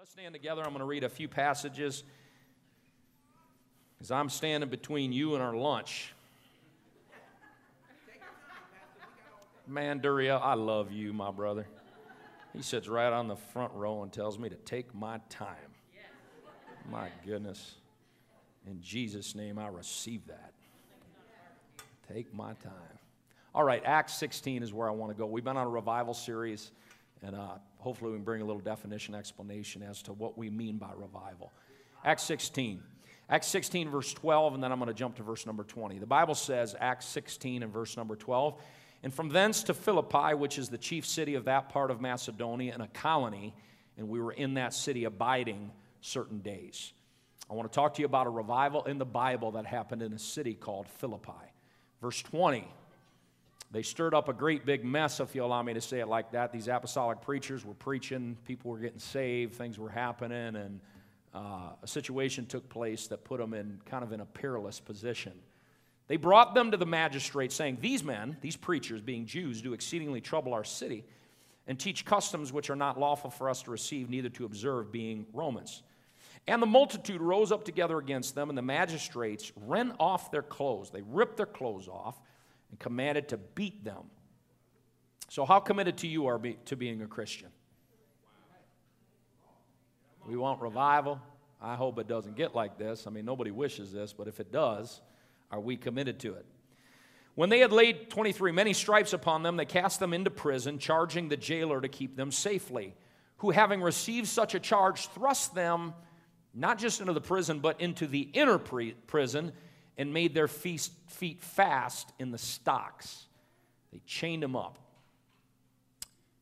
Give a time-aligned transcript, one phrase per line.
[0.00, 0.62] Let's stand together.
[0.62, 2.04] I'm going to read a few passages
[3.98, 6.14] because I'm standing between you and our lunch.
[9.66, 11.66] Man, Duria, I love you, my brother.
[12.54, 15.74] He sits right on the front row and tells me to take my time.
[16.90, 17.74] My goodness.
[18.66, 20.54] In Jesus' name, I receive that.
[22.10, 22.98] Take my time.
[23.54, 25.26] All right, Acts 16 is where I want to go.
[25.26, 26.70] We've been on a revival series,
[27.22, 30.78] and uh, hopefully we can bring a little definition, explanation as to what we mean
[30.78, 31.52] by revival.
[32.04, 32.82] Acts 16.
[33.28, 35.98] Acts 16, verse 12, and then I'm going to jump to verse number 20.
[35.98, 38.60] The Bible says, Acts 16 and verse number 12,
[39.02, 42.72] and from thence to Philippi, which is the chief city of that part of Macedonia
[42.72, 43.54] and a colony,
[43.96, 46.92] and we were in that city abiding certain days.
[47.48, 50.12] I want to talk to you about a revival in the Bible that happened in
[50.12, 51.32] a city called Philippi.
[52.00, 52.66] Verse 20
[53.72, 56.32] they stirred up a great big mess, if you allow me to say it like
[56.32, 56.52] that.
[56.52, 60.80] These apostolic preachers were preaching, people were getting saved, things were happening, and
[61.32, 65.32] uh, a situation took place that put them in kind of in a perilous position.
[66.08, 70.20] They brought them to the magistrate, saying, These men, these preachers, being Jews, do exceedingly
[70.20, 71.04] trouble our city
[71.68, 75.26] and teach customs which are not lawful for us to receive, neither to observe, being
[75.32, 75.84] Romans.
[76.48, 80.90] And the multitude rose up together against them, and the magistrates rent off their clothes.
[80.90, 82.20] They ripped their clothes off
[82.70, 84.04] and commanded to beat them.
[85.28, 87.48] So, how committed to you are be, to being a Christian?
[90.26, 91.20] We want revival.
[91.62, 93.06] I hope it doesn't get like this.
[93.06, 95.00] I mean, nobody wishes this, but if it does,
[95.50, 96.46] are we committed to it?
[97.34, 101.28] When they had laid 23 many stripes upon them, they cast them into prison, charging
[101.28, 102.94] the jailer to keep them safely,
[103.38, 105.94] who, having received such a charge, thrust them
[106.52, 109.52] not just into the prison, but into the inner pre- prison
[109.98, 113.26] and made their feet fast in the stocks.
[113.92, 114.78] They chained them up.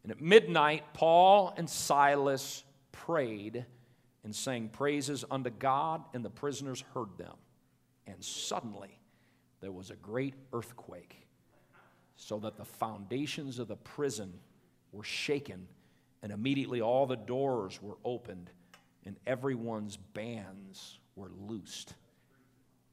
[0.02, 3.64] And at midnight, Paul and Silas prayed
[4.24, 7.34] and sang praises unto God, and the prisoners heard them.
[8.06, 8.98] And suddenly
[9.60, 11.26] there was a great earthquake,
[12.16, 14.32] so that the foundations of the prison
[14.92, 15.66] were shaken,
[16.22, 18.50] and immediately all the doors were opened,
[19.04, 21.94] and everyone's bands were loosed.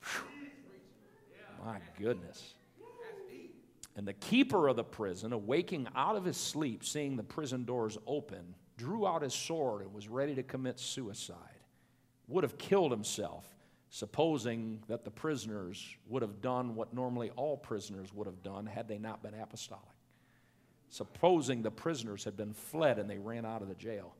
[0.01, 0.34] Whew.
[1.65, 2.53] My goodness.
[3.95, 7.97] And the keeper of the prison, awaking out of his sleep, seeing the prison doors
[8.05, 11.37] open, drew out his sword and was ready to commit suicide.
[12.27, 13.47] Would have killed himself,
[13.89, 18.87] supposing that the prisoners would have done what normally all prisoners would have done had
[18.87, 19.83] they not been apostolic.
[20.89, 24.13] Supposing the prisoners had been fled and they ran out of the jail.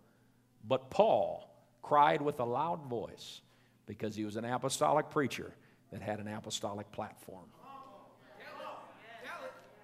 [0.67, 3.41] But Paul cried with a loud voice
[3.85, 5.53] because he was an apostolic preacher
[5.95, 7.45] that had an apostolic platform.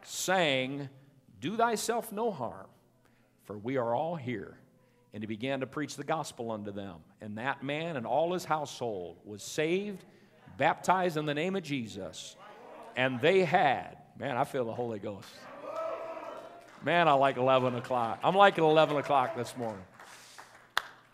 [0.04, 0.90] Saying,
[1.40, 2.68] Do thyself no harm,
[3.46, 4.58] for we are all here.
[5.14, 6.96] And he began to preach the gospel unto them.
[7.22, 10.04] And that man and all his household was saved,
[10.58, 12.36] baptized in the name of Jesus.
[12.98, 15.30] And they had, man, I feel the Holy Ghost.
[16.84, 18.20] Man, I like 11 o'clock.
[18.22, 19.86] I'm liking 11 o'clock this morning.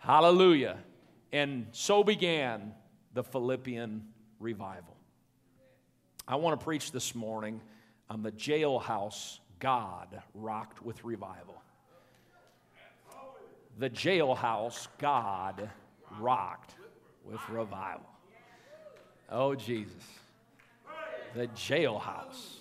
[0.00, 0.78] Hallelujah.
[1.30, 2.72] And so began
[3.14, 4.08] the Philippian
[4.40, 4.96] revival.
[6.26, 7.60] I want to preach this morning
[8.10, 11.54] on the jailhouse God rocked with revival.
[13.78, 15.70] The jailhouse God
[16.18, 16.74] rocked
[17.24, 18.08] with revival.
[19.30, 20.02] Oh, Jesus.
[21.34, 22.56] The jailhouse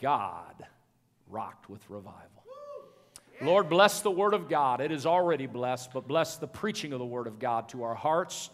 [0.00, 0.66] God
[1.28, 2.20] rocked with revival.
[3.40, 4.80] Lord, bless the Word of God.
[4.80, 7.94] It is already blessed, but bless the preaching of the Word of God to our
[7.94, 8.50] hearts.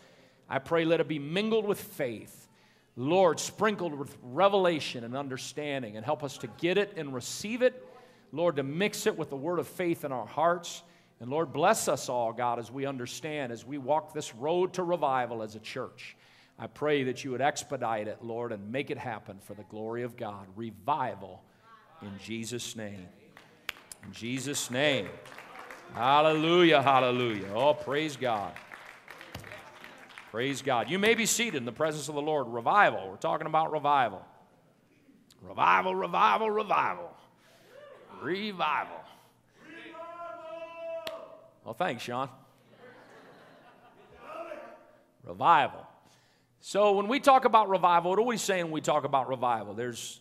[0.50, 2.48] I pray let it be mingled with faith.
[2.96, 7.86] Lord, sprinkled with revelation and understanding, and help us to get it and receive it.
[8.32, 10.82] Lord, to mix it with the word of faith in our hearts.
[11.20, 14.82] And Lord, bless us all, God, as we understand, as we walk this road to
[14.82, 16.16] revival as a church.
[16.58, 20.02] I pray that you would expedite it, Lord, and make it happen for the glory
[20.02, 20.46] of God.
[20.56, 21.42] Revival
[22.02, 23.06] in Jesus' name.
[24.04, 25.08] In Jesus' name.
[25.94, 27.52] Hallelujah, hallelujah.
[27.54, 28.52] Oh, praise God.
[30.30, 30.88] Praise God.
[30.88, 32.46] You may be seated in the presence of the Lord.
[32.46, 33.08] Revival.
[33.10, 34.24] We're talking about revival.
[35.42, 37.10] Revival, revival, revival.
[38.22, 39.00] Revival.
[41.64, 42.28] Well, thanks, Sean.
[45.24, 45.84] Revival.
[46.60, 49.74] So, when we talk about revival, what are we saying when we talk about revival?
[49.74, 50.20] There's,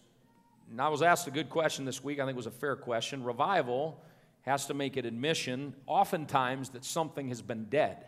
[0.72, 2.20] and I was asked a good question this week.
[2.20, 3.24] I think it was a fair question.
[3.24, 4.02] Revival
[4.42, 8.06] has to make an admission, oftentimes, that something has been dead.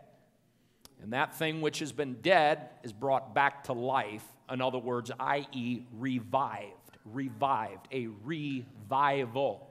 [1.02, 4.24] And that thing which has been dead is brought back to life.
[4.50, 6.98] In other words, i.e., revived.
[7.06, 7.88] Revived.
[7.92, 9.68] A revival.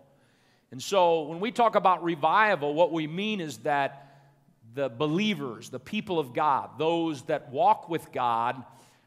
[0.73, 4.07] And so when we talk about revival, what we mean is that
[4.75, 8.63] the believers, the people of God, those that walk with God,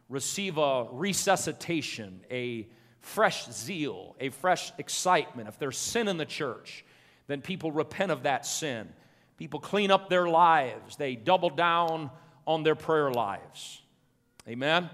[0.10, 2.68] receive a resuscitation, a
[3.00, 5.48] fresh zeal, a fresh excitement.
[5.48, 6.86] If there's sin in the church,
[7.28, 8.90] then people repent of that sin.
[9.44, 12.10] People clean up their lives, they double down
[12.48, 13.82] on their prayer lives.
[14.48, 14.90] Amen?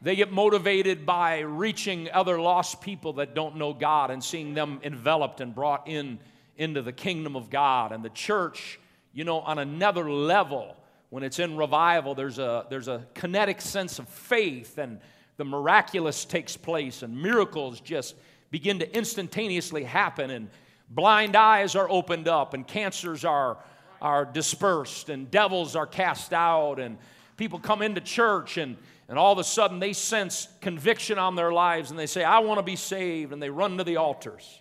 [0.00, 4.80] They get motivated by reaching other lost people that don't know God and seeing them
[4.82, 6.18] enveloped and brought in
[6.56, 7.92] into the kingdom of God.
[7.92, 8.80] And the church,
[9.12, 10.74] you know, on another level,
[11.10, 15.00] when it's in revival, there's a, there's a kinetic sense of faith and
[15.36, 18.14] the miraculous takes place and miracles just
[18.50, 20.48] begin to instantaneously happen and
[20.88, 23.58] blind eyes are opened up and cancers are,
[24.00, 26.98] are dispersed and devils are cast out and
[27.36, 28.76] people come into church and
[29.08, 32.40] and all of a sudden they sense conviction on their lives and they say, I
[32.40, 33.32] want to be saved.
[33.32, 34.60] And they run to the altars,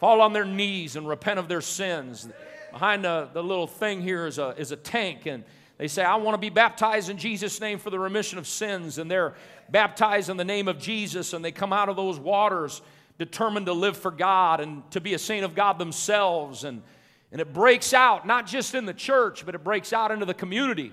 [0.00, 2.28] fall on their knees and repent of their sins.
[2.72, 5.44] Behind the, the little thing here is a, is a tank, and
[5.78, 8.98] they say, I want to be baptized in Jesus' name for the remission of sins.
[8.98, 9.34] And they're
[9.68, 12.80] baptized in the name of Jesus, and they come out of those waters
[13.18, 16.64] determined to live for God and to be a saint of God themselves.
[16.64, 16.82] And,
[17.30, 20.34] and it breaks out, not just in the church, but it breaks out into the
[20.34, 20.92] community.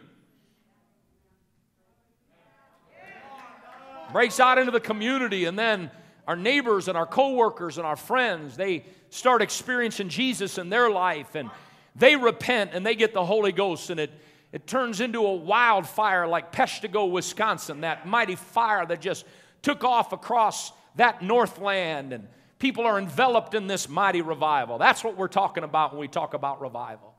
[4.11, 5.89] breaks out into the community, and then
[6.27, 11.35] our neighbors and our coworkers and our friends, they start experiencing Jesus in their life,
[11.35, 11.49] and
[11.95, 14.11] they repent and they get the Holy Ghost, and it,
[14.51, 19.25] it turns into a wildfire like Peshtigo, Wisconsin, that mighty fire that just
[19.61, 22.27] took off across that northland, and
[22.59, 24.77] people are enveloped in this mighty revival.
[24.77, 27.13] That's what we're talking about when we talk about revival.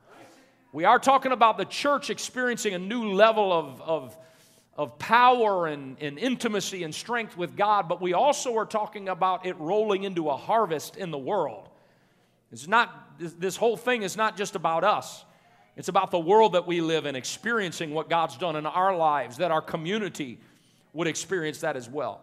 [0.72, 4.16] We are talking about the church experiencing a new level of, of
[4.74, 9.44] of power and, and intimacy and strength with God, but we also are talking about
[9.44, 11.68] it rolling into a harvest in the world.
[12.50, 15.24] It's not, this, this whole thing is not just about us.
[15.76, 19.38] It's about the world that we live in, experiencing what God's done in our lives,
[19.38, 20.38] that our community
[20.92, 22.20] would experience that as well.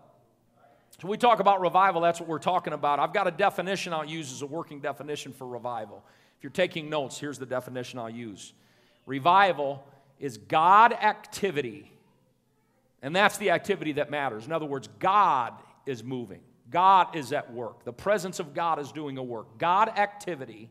[1.01, 2.99] So, we talk about revival, that's what we're talking about.
[2.99, 6.03] I've got a definition I'll use as a working definition for revival.
[6.37, 8.53] If you're taking notes, here's the definition I'll use
[9.05, 9.83] Revival
[10.19, 11.91] is God activity
[13.01, 14.45] and that's the activity that matters.
[14.45, 15.53] In other words, God
[15.85, 17.83] is moving, God is at work.
[17.83, 19.57] The presence of God is doing a work.
[19.57, 20.69] God activity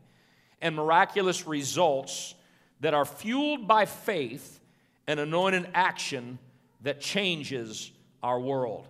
[0.61, 2.35] and miraculous results
[2.81, 4.59] that are fueled by faith
[5.07, 6.39] and anointed action
[6.81, 7.91] that changes
[8.21, 8.87] our world.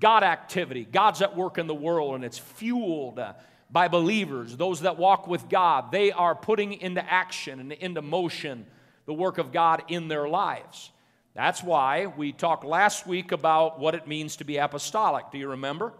[0.00, 3.34] God activity, God's at work in the world, and it's fueled uh,
[3.70, 5.90] by believers, those that walk with God.
[5.90, 8.66] They are putting into action and into motion
[9.06, 10.90] the work of God in their lives.
[11.34, 15.30] That's why we talked last week about what it means to be apostolic.
[15.30, 15.92] Do you remember?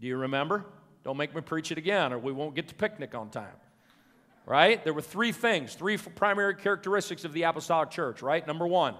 [0.00, 0.64] Do you remember?
[1.04, 3.46] Don't make me preach it again, or we won't get to picnic on time.
[4.44, 4.82] Right?
[4.84, 8.46] There were three things, three primary characteristics of the apostolic church, right?
[8.46, 8.94] Number one,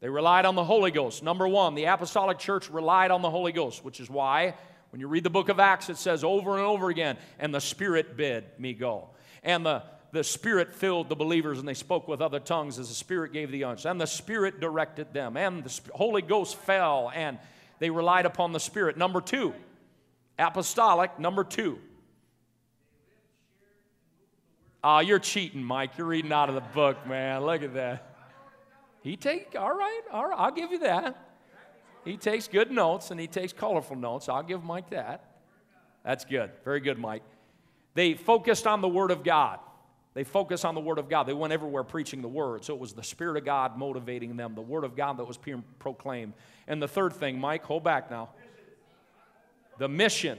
[0.00, 1.22] They relied on the Holy Ghost.
[1.22, 4.54] Number one, the apostolic church relied on the Holy Ghost, which is why
[4.90, 7.60] when you read the book of Acts, it says over and over again, and the
[7.60, 9.10] Spirit bid me go.
[9.42, 12.94] And the, the Spirit filled the believers, and they spoke with other tongues as the
[12.94, 13.84] Spirit gave the utterance.
[13.84, 17.38] And the Spirit directed them, and the Holy Ghost fell, and
[17.80, 18.96] they relied upon the Spirit.
[18.96, 19.52] Number two,
[20.38, 21.18] apostolic.
[21.18, 21.78] Number two,
[24.82, 25.98] Oh, you're cheating, Mike.
[25.98, 27.44] You're reading out of the book, man.
[27.44, 28.07] Look at that.
[29.08, 30.38] He take all right, all right.
[30.38, 31.16] I'll give you that.
[32.04, 34.28] He takes good notes and he takes colorful notes.
[34.28, 35.24] I'll give Mike that.
[36.04, 36.50] That's good.
[36.62, 37.22] Very good, Mike.
[37.94, 39.60] They focused on the Word of God.
[40.12, 41.22] They focused on the Word of God.
[41.22, 42.66] They went everywhere preaching the Word.
[42.66, 45.38] So it was the Spirit of God motivating them, the Word of God that was
[45.78, 46.34] proclaimed.
[46.66, 48.28] And the third thing, Mike, hold back now.
[49.78, 50.38] The mission.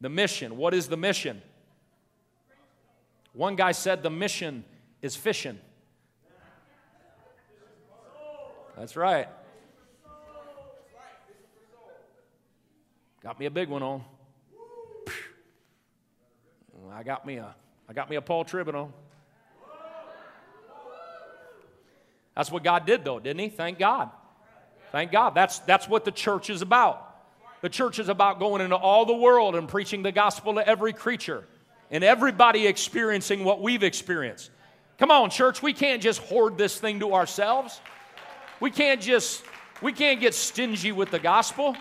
[0.00, 0.56] The mission.
[0.56, 1.40] What is the mission?
[3.32, 4.64] One guy said the mission
[5.02, 5.60] is fishing.
[8.78, 9.26] That's right.
[13.24, 14.04] Got me a big one on.
[16.92, 17.54] I got me a,
[17.88, 18.92] I got me a Paul Tribbett on.
[22.36, 23.48] That's what God did, though, didn't He?
[23.48, 24.10] Thank God.
[24.92, 25.34] Thank God.
[25.34, 27.04] That's, that's what the church is about.
[27.62, 30.92] The church is about going into all the world and preaching the gospel to every
[30.92, 31.44] creature
[31.90, 34.50] and everybody experiencing what we've experienced.
[34.98, 37.80] Come on, church, we can't just hoard this thing to ourselves.
[38.60, 39.44] We can't just,
[39.82, 41.76] we can't get stingy with the gospel.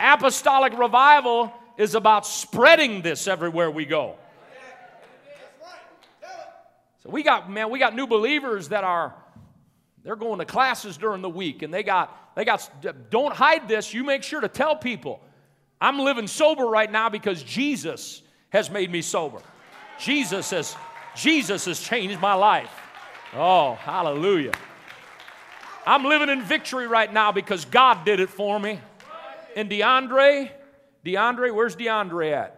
[0.00, 4.16] Apostolic revival is about spreading this everywhere we go.
[7.02, 9.14] So we got, man, we got new believers that are
[10.04, 13.92] they're going to classes during the week and they got they got don't hide this,
[13.92, 15.20] you make sure to tell people.
[15.80, 19.40] I'm living sober right now because Jesus has made me sober.
[19.98, 20.76] Jesus has,
[21.16, 22.70] Jesus has changed my life.
[23.34, 24.52] Oh, hallelujah.
[25.86, 28.80] I'm living in victory right now because God did it for me.
[29.56, 30.50] And DeAndre,
[31.04, 32.54] DeAndre, where's DeAndre at?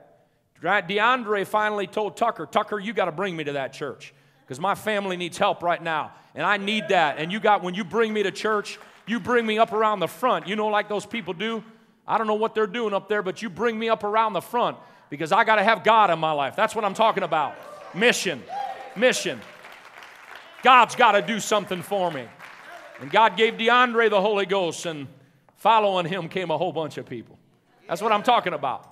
[0.62, 4.12] DeAndre finally told Tucker, Tucker, you got to bring me to that church
[4.43, 6.12] because my family needs help right now.
[6.35, 7.19] And I need that.
[7.19, 10.09] And you got, when you bring me to church, you bring me up around the
[10.09, 10.47] front.
[10.47, 11.65] You know, like those people do?
[12.07, 14.41] I don't know what they're doing up there, but you bring me up around the
[14.41, 14.77] front
[15.09, 16.57] because I got to have God in my life.
[16.57, 17.55] That's what I'm talking about.
[17.95, 18.43] Mission.
[18.97, 19.41] Mission.
[20.62, 22.27] God's got to do something for me.
[23.00, 25.09] And God gave DeAndre the Holy Ghost, and
[25.57, 27.38] following him came a whole bunch of people.
[27.88, 28.87] That's what I'm talking about.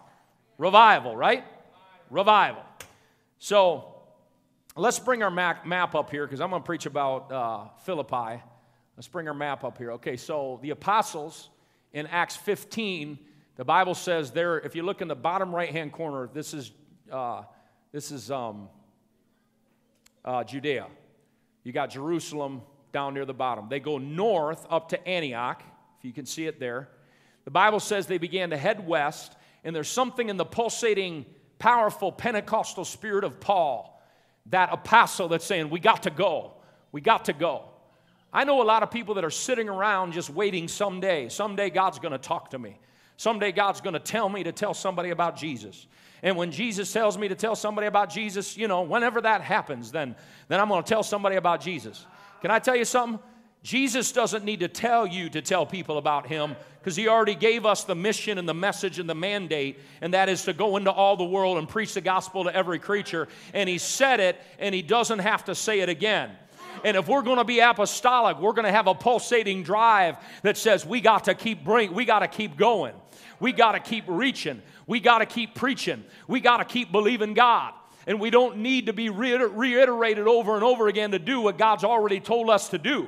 [0.56, 1.44] Revival, right?
[2.08, 2.62] Revival.
[3.38, 3.94] So
[4.76, 8.42] let's bring our map up here because I'm going to preach about uh, Philippi.
[8.96, 9.92] Let's bring our map up here.
[9.92, 11.50] Okay, so the apostles
[11.92, 13.18] in Acts 15,
[13.56, 16.72] the Bible says there, if you look in the bottom right hand corner, this is,
[17.12, 17.42] uh,
[17.92, 18.70] this is um,
[20.24, 20.86] uh, Judea.
[21.62, 23.68] You got Jerusalem down near the bottom.
[23.68, 25.62] They go north up to Antioch,
[25.98, 26.88] if you can see it there.
[27.44, 31.26] The Bible says they began to head west, and there's something in the pulsating,
[31.58, 34.02] powerful Pentecostal spirit of Paul,
[34.46, 36.52] that apostle that's saying, We got to go.
[36.92, 37.64] We got to go.
[38.32, 41.28] I know a lot of people that are sitting around just waiting someday.
[41.28, 42.78] Someday God's going to talk to me.
[43.16, 45.86] Someday God's going to tell me to tell somebody about Jesus.
[46.22, 49.90] And when Jesus tells me to tell somebody about Jesus, you know, whenever that happens,
[49.90, 50.16] then,
[50.48, 52.06] then I'm going to tell somebody about Jesus.
[52.40, 53.20] Can I tell you something?
[53.62, 57.66] Jesus doesn't need to tell you to tell people about him because he already gave
[57.66, 60.90] us the mission and the message and the mandate, and that is to go into
[60.90, 63.28] all the world and preach the gospel to every creature.
[63.52, 66.30] And he said it, and he doesn't have to say it again.
[66.84, 70.56] And if we're going to be apostolic, we're going to have a pulsating drive that
[70.56, 72.94] says we got to keep bring, we got to keep going.
[73.40, 74.62] We got to keep reaching.
[74.86, 76.04] We got to keep preaching.
[76.26, 77.74] We got to keep believing God.
[78.08, 81.84] And we don't need to be reiterated over and over again to do what God's
[81.84, 83.06] already told us to do.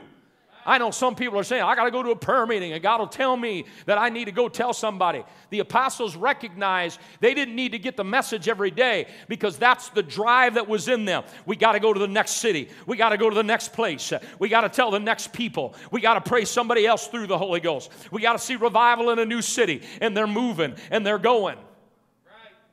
[0.66, 2.82] I know some people are saying, I got to go to a prayer meeting and
[2.82, 5.24] God will tell me that I need to go tell somebody.
[5.48, 10.02] The apostles recognized they didn't need to get the message every day because that's the
[10.02, 11.24] drive that was in them.
[11.46, 12.68] We got to go to the next city.
[12.86, 14.12] We got to go to the next place.
[14.38, 15.74] We got to tell the next people.
[15.90, 17.90] We got to pray somebody else through the Holy Ghost.
[18.10, 21.56] We got to see revival in a new city and they're moving and they're going.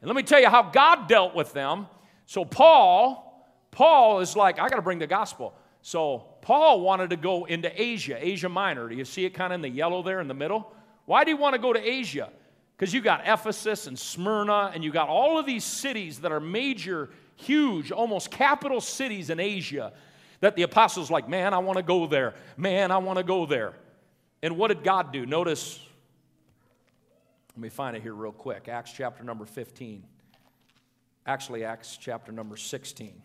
[0.02, 1.88] And let me tell you how God dealt with them.
[2.28, 5.56] So Paul, Paul is like, I got to bring the gospel.
[5.82, 8.90] So Paul wanted to go into Asia, Asia Minor.
[8.90, 10.74] Do you see it kind of in the yellow there in the middle?
[11.06, 12.30] Why do you want to go to Asia?
[12.76, 16.42] Because you got Ephesus and Smyrna, and you got all of these cities that are
[16.42, 19.94] major, huge, almost capital cities in Asia
[20.42, 22.36] that the apostles like, man, I want to go there.
[22.58, 23.74] Man, I want to go there.
[24.44, 25.26] And what did God do?
[25.26, 25.80] Notice,
[27.56, 28.68] let me find it here real quick.
[28.68, 30.04] Acts chapter number 15.
[31.28, 33.22] Actually, Acts chapter number 16.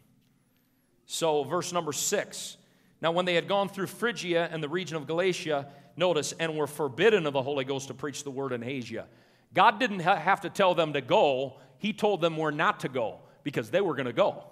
[1.07, 2.57] So, verse number six.
[3.01, 6.67] Now, when they had gone through Phrygia and the region of Galatia, notice, and were
[6.67, 9.07] forbidden of the Holy Ghost to preach the word in Asia.
[9.55, 12.89] God didn't ha- have to tell them to go, He told them where not to
[12.89, 14.45] go because they were going to go.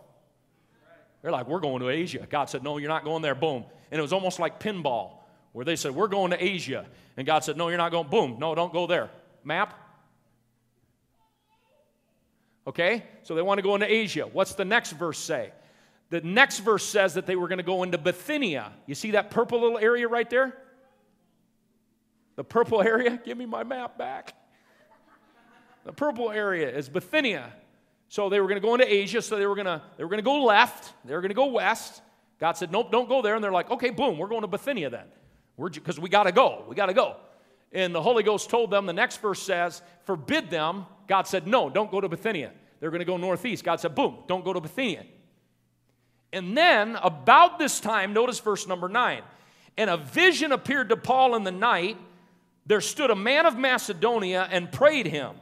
[1.23, 2.27] They're like, We're going to Asia.
[2.29, 3.35] God said, No, you're not going there.
[3.35, 3.65] Boom.
[3.91, 5.15] And it was almost like pinball,
[5.53, 6.87] where they said, We're going to Asia.
[7.17, 8.09] And God said, No, you're not going.
[8.09, 8.37] Boom.
[8.39, 9.11] No, don't go there.
[9.43, 9.75] Map.
[12.67, 13.05] Okay?
[13.23, 14.25] So they want to go into Asia.
[14.25, 15.53] What's the next verse say?
[16.11, 18.73] The next verse says that they were going to go into Bithynia.
[18.87, 20.57] You see that purple little area right there?
[22.37, 23.21] The purple area?
[23.25, 24.35] Give me my map back.
[25.85, 27.53] The purple area is Bithynia.
[28.09, 30.11] So they were going to go into Asia, so they were going to they were
[30.11, 32.03] going to go left, they were going to go west.
[32.41, 34.91] God said, "Nope, don't go there." And they're like, "Okay, boom, we're going to Bithynia
[34.91, 35.07] then."
[35.57, 36.65] We're because we got to go.
[36.69, 37.17] We got to go.
[37.73, 40.87] And the Holy Ghost told them, the next verse says, forbid them.
[41.07, 42.53] God said, no, don't go to Bithynia.
[42.81, 43.65] They're going to go northeast.
[43.65, 45.05] God said, boom, don't go to Bithynia.
[46.33, 49.23] And then, about this time, notice verse number nine.
[49.77, 51.97] And a vision appeared to Paul in the night.
[52.67, 55.35] There stood a man of Macedonia and prayed him,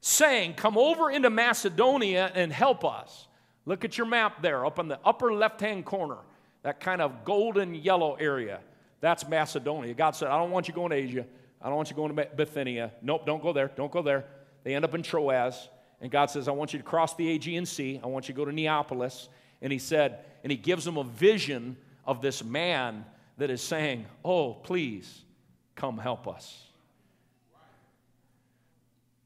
[0.00, 3.26] saying, Come over into Macedonia and help us.
[3.66, 6.18] Look at your map there, up in the upper left hand corner,
[6.62, 8.60] that kind of golden yellow area.
[9.00, 9.94] That's Macedonia.
[9.94, 11.26] God said, I don't want you going to Asia.
[11.62, 12.92] I don't want you going to Bithynia.
[13.00, 13.70] Nope, don't go there.
[13.76, 14.24] Don't go there.
[14.64, 15.68] They end up in Troas.
[16.00, 18.00] And God says, I want you to cross the Aegean Sea.
[18.02, 19.28] I want you to go to Neapolis.
[19.60, 23.04] And he said, and he gives them a vision of this man
[23.38, 25.22] that is saying, Oh, please
[25.76, 26.66] come help us.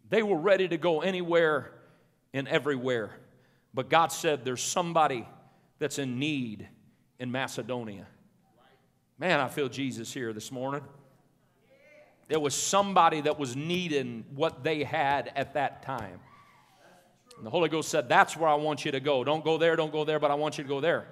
[0.09, 1.73] They were ready to go anywhere
[2.33, 3.11] and everywhere.
[3.73, 5.27] But God said, There's somebody
[5.79, 6.69] that's in need
[7.19, 8.07] in Macedonia.
[9.19, 10.83] Man, I feel Jesus here this morning.
[12.29, 16.21] There was somebody that was needing what they had at that time.
[17.37, 19.23] And the Holy Ghost said, That's where I want you to go.
[19.23, 21.07] Don't go there, don't go there, but I want you to go there.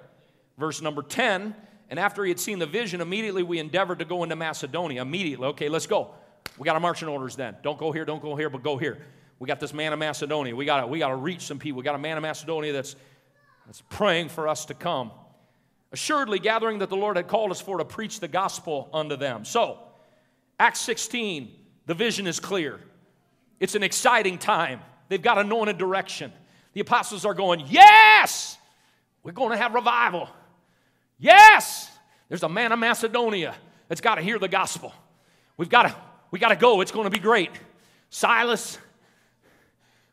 [0.57, 1.55] Verse number 10
[1.89, 5.01] And after he had seen the vision, immediately we endeavored to go into Macedonia.
[5.01, 6.15] Immediately, okay, let's go.
[6.57, 7.55] We got our marching orders then.
[7.63, 8.99] Don't go here, don't go here, but go here.
[9.39, 10.55] We got this man of Macedonia.
[10.55, 11.77] We got we to reach some people.
[11.77, 12.95] We got a man of Macedonia that's,
[13.65, 15.11] that's praying for us to come.
[15.91, 19.45] Assuredly, gathering that the Lord had called us for to preach the gospel unto them.
[19.45, 19.79] So,
[20.59, 21.53] Acts 16,
[21.85, 22.79] the vision is clear.
[23.59, 24.81] It's an exciting time.
[25.09, 26.31] They've got anointed direction.
[26.73, 28.57] The apostles are going, Yes,
[29.23, 30.29] we're going to have revival.
[31.17, 31.89] Yes,
[32.29, 33.55] there's a man of Macedonia
[33.87, 34.93] that's got to hear the gospel.
[35.57, 35.95] We've got to,
[36.31, 36.81] we got to go.
[36.81, 37.51] It's going to be great.
[38.09, 38.77] Silas,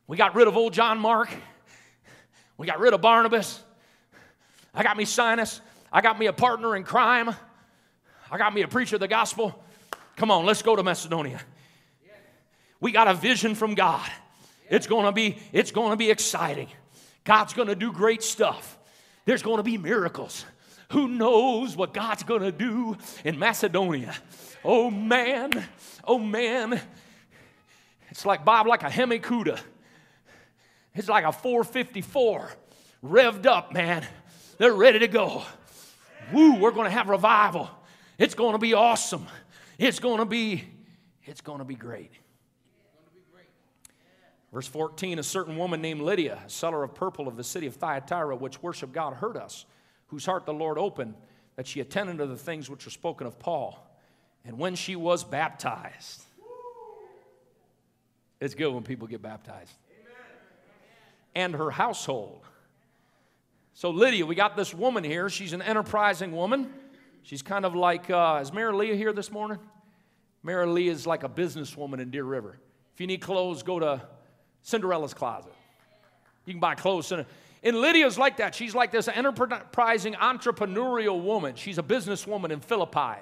[0.06, 1.30] we got rid of old John Mark.
[2.56, 3.62] We got rid of Barnabas.
[4.74, 5.60] I got me Silas.
[5.92, 7.34] I got me a partner in crime.
[8.30, 9.62] I got me a preacher of the gospel.
[10.16, 11.40] Come on, let's go to Macedonia.
[12.80, 14.08] We got a vision from God.
[14.68, 16.68] It's going to be it's going to be exciting.
[17.24, 18.78] God's going to do great stuff.
[19.24, 20.44] There's going to be miracles.
[20.90, 24.14] Who knows what God's going to do in Macedonia?
[24.64, 25.52] Oh man.
[26.04, 26.80] Oh man.
[28.10, 29.60] It's like Bob like a Hemi Cuda.
[30.94, 32.50] It's like a 454
[33.04, 34.06] revved up, man.
[34.58, 35.42] They're ready to go.
[36.32, 37.70] Woo, we're going to have revival.
[38.18, 39.26] It's going to be awesome.
[39.82, 40.62] It's going to be
[41.24, 42.12] it's going to be great.
[44.52, 47.74] Verse 14 A certain woman named Lydia, a seller of purple of the city of
[47.74, 49.66] Thyatira, which worshiped God, heard us,
[50.06, 51.14] whose heart the Lord opened,
[51.56, 53.84] that she attended to the things which were spoken of Paul.
[54.44, 56.22] And when she was baptized,
[58.40, 59.74] it's good when people get baptized,
[61.34, 62.42] and her household.
[63.74, 65.28] So, Lydia, we got this woman here.
[65.28, 66.72] She's an enterprising woman.
[67.22, 69.58] She's kind of like, uh, is Mary Leah here this morning?
[70.42, 72.58] Mary Lee is like a businesswoman in Deer River.
[72.94, 74.02] If you need clothes, go to
[74.62, 75.52] Cinderella's closet.
[76.46, 77.12] You can buy clothes.
[77.12, 78.54] And Lydia's like that.
[78.54, 81.54] She's like this enterprising, entrepreneurial woman.
[81.54, 83.20] She's a businesswoman in Philippi.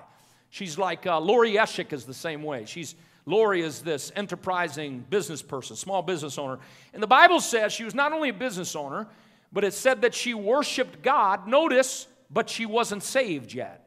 [0.49, 2.65] She's like uh, Lori Eshik is the same way.
[2.65, 2.95] She's
[3.27, 6.59] Lori is this enterprising business person, small business owner.
[6.95, 9.07] And the Bible says she was not only a business owner,
[9.53, 11.47] but it said that she worshiped God.
[11.47, 13.80] Notice, but she wasn't saved yet.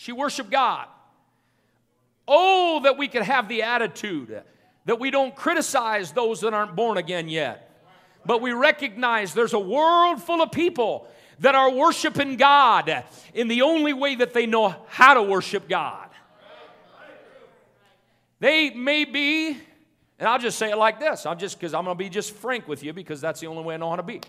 [0.00, 0.86] She worshiped God.
[2.28, 4.44] Oh, that we could have the attitude
[4.84, 7.84] that we don't criticize those that aren't born again yet,
[8.24, 11.08] but we recognize there's a world full of people
[11.40, 16.08] that are worshiping God in the only way that they know how to worship God.
[18.38, 19.48] They may be,
[20.20, 21.26] and I'll just say it like this.
[21.26, 23.64] I'm just because I'm going to be just frank with you because that's the only
[23.64, 24.20] way I know how to be.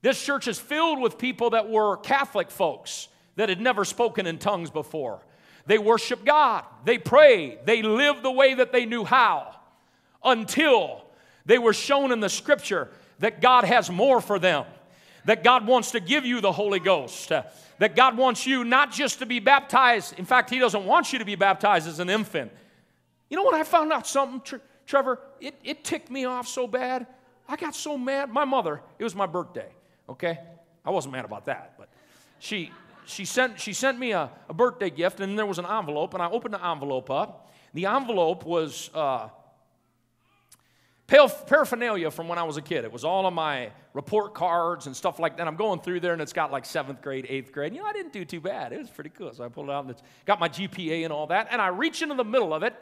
[0.00, 4.38] This church is filled with people that were Catholic folks that had never spoken in
[4.38, 5.20] tongues before.
[5.66, 9.54] They worship God, they pray, they live the way that they knew how
[10.24, 11.04] until
[11.44, 14.64] they were shown in the scripture that God has more for them,
[15.24, 17.44] that God wants to give you the Holy Ghost, uh,
[17.78, 20.18] that God wants you not just to be baptized.
[20.18, 22.52] In fact, He doesn't want you to be baptized as an infant.
[23.28, 23.54] You know what?
[23.54, 25.20] I found out something, Tre- Trevor?
[25.40, 27.06] It, it ticked me off so bad.
[27.48, 28.30] I got so mad.
[28.30, 29.68] My mother, it was my birthday,
[30.08, 30.38] okay?
[30.84, 31.88] I wasn't mad about that, but
[32.38, 32.70] she,
[33.06, 36.22] she sent, she sent me a, a birthday gift, and there was an envelope, and
[36.22, 37.50] I opened the envelope up.
[37.74, 39.28] The envelope was uh,
[41.06, 42.84] paraphernalia from when I was a kid.
[42.84, 45.46] It was all of my report cards and stuff like that.
[45.46, 47.72] I'm going through there, and it's got like seventh grade, eighth grade.
[47.72, 48.72] You know, I didn't do too bad.
[48.72, 49.32] It was pretty cool.
[49.32, 51.48] So I pulled it out, and it's got my GPA and all that.
[51.50, 52.74] And I reach into the middle of it,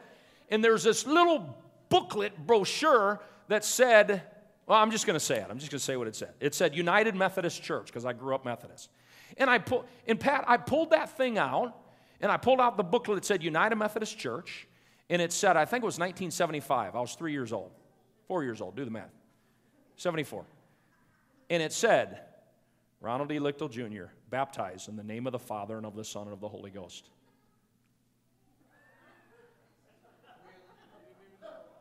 [0.49, 1.55] and there's this little
[1.89, 4.23] booklet brochure that said,
[4.65, 5.47] well, I'm just going to say it.
[5.49, 6.33] I'm just going to say what it said.
[6.39, 8.89] It said United Methodist Church, because I grew up Methodist.
[9.37, 11.75] And I pull, and Pat, I pulled that thing out,
[12.21, 14.67] and I pulled out the booklet that said United Methodist Church,
[15.09, 16.95] and it said, I think it was 1975.
[16.95, 17.71] I was three years old,
[18.27, 19.13] four years old, do the math.
[19.97, 20.45] 74.
[21.49, 22.21] And it said,
[23.01, 23.39] Ronald E.
[23.39, 26.39] Lichtel Jr., baptized in the name of the Father and of the Son and of
[26.39, 27.09] the Holy Ghost.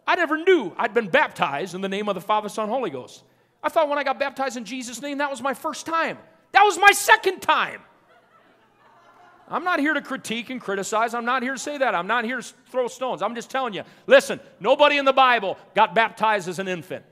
[0.07, 3.24] I never knew I'd been baptized in the name of the Father, Son, Holy Ghost.
[3.62, 6.18] I thought when I got baptized in Jesus' name, that was my first time.
[6.55, 7.83] That was my second time.
[9.49, 11.12] I'm not here to critique and criticize.
[11.12, 11.95] I'm not here to say that.
[11.95, 13.23] I'm not here to throw stones.
[13.23, 17.05] I'm just telling you listen, nobody in the Bible got baptized as an infant.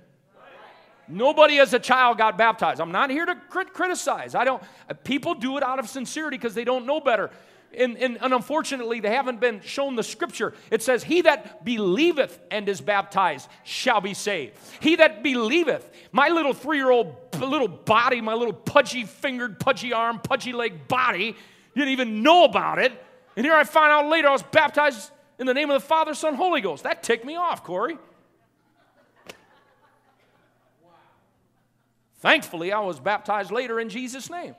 [1.08, 2.80] Nobody as a child got baptized.
[2.80, 4.36] I'm not here to crit- criticize.
[4.36, 4.62] I don't.
[5.02, 7.30] People do it out of sincerity because they don't know better
[7.76, 10.54] and, and, and, unfortunately, they haven't been shown the scripture.
[10.70, 14.58] It says, He that believeth and is baptized shall be saved.
[14.80, 19.92] He that believeth, my little three year old little body, my little pudgy fingered, pudgy
[19.92, 21.36] arm, pudgy leg body,
[21.74, 22.92] didn't even know about it.
[23.36, 26.14] And here I find out later I was baptized in the name of the Father,
[26.14, 26.84] Son, Holy Ghost.
[26.84, 27.96] That ticked me off, Corey.
[32.18, 34.54] Thankfully, I was baptized later in Jesus' name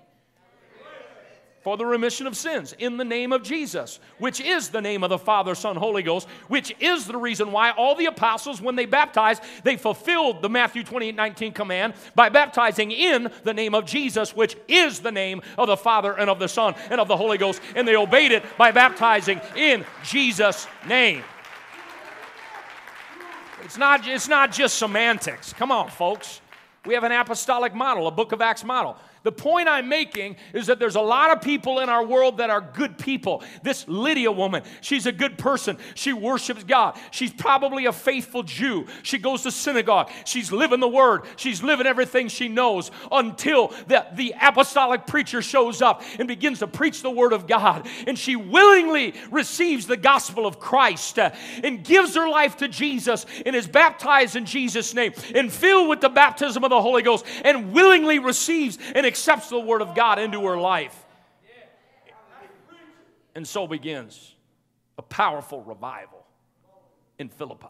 [1.63, 5.09] for the remission of sins in the name of Jesus, which is the name of
[5.09, 8.85] the Father, Son, Holy Ghost, which is the reason why all the apostles, when they
[8.85, 14.35] baptized, they fulfilled the Matthew 28 19 command by baptizing in the name of Jesus,
[14.35, 17.37] which is the name of the Father and of the Son and of the Holy
[17.37, 17.61] Ghost.
[17.75, 21.23] And they obeyed it by baptizing in Jesus' name.
[23.63, 25.53] It's not, it's not just semantics.
[25.53, 26.41] Come on, folks.
[26.85, 28.97] We have an apostolic model, a book of Acts model.
[29.23, 32.49] The point I'm making is that there's a lot of people in our world that
[32.49, 33.41] are good people.
[33.63, 35.77] This Lydia woman, she's a good person.
[35.95, 36.97] She worships God.
[37.11, 38.85] She's probably a faithful Jew.
[39.01, 40.11] She goes to synagogue.
[40.25, 41.23] She's living the word.
[41.37, 46.67] She's living everything she knows until the, the apostolic preacher shows up and begins to
[46.67, 47.87] preach the word of God.
[48.05, 51.31] And she willingly receives the gospel of Christ uh,
[51.63, 56.01] and gives her life to Jesus and is baptized in Jesus' name and filled with
[56.01, 60.17] the baptism of the Holy Ghost and willingly receives and accepts the Word of God
[60.17, 61.05] into her life.
[63.35, 64.33] And so begins
[64.97, 66.25] a powerful revival
[67.19, 67.67] in Philippi.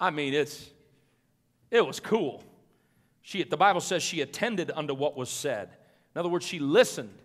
[0.00, 0.70] I mean, it's
[1.68, 2.44] it was cool.
[3.22, 5.70] She, the Bible says she attended unto what was said.
[6.14, 7.18] In other words, she listened.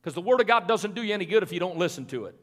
[0.00, 2.26] Because the Word of God doesn't do you any good if you don't listen to
[2.26, 2.34] it.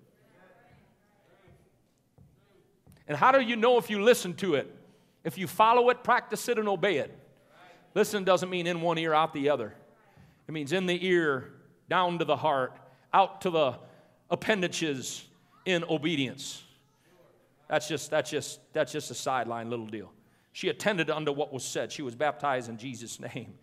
[3.07, 4.73] And how do you know if you listen to it?
[5.23, 7.15] If you follow it, practice it, and obey it.
[7.93, 9.73] Listen doesn't mean in one ear, out the other.
[10.47, 11.51] It means in the ear,
[11.89, 12.73] down to the heart,
[13.13, 13.75] out to the
[14.29, 15.25] appendages
[15.65, 16.63] in obedience.
[17.67, 20.11] That's just, that's just, that's just a sideline little deal.
[20.53, 21.91] She attended unto what was said.
[21.91, 23.53] She was baptized in Jesus' name.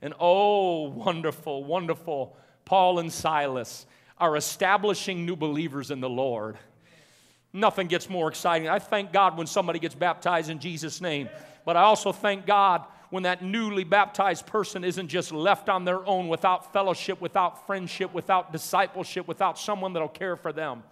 [0.00, 3.86] And oh, wonderful, wonderful, Paul and Silas
[4.18, 6.58] are establishing new believers in the Lord.
[7.52, 8.68] Nothing gets more exciting.
[8.68, 11.28] I thank God when somebody gets baptized in Jesus' name,
[11.64, 16.02] but I also thank God when that newly baptized person isn't just left on their
[16.06, 20.82] own without fellowship, without friendship, without discipleship, without someone that'll care for them.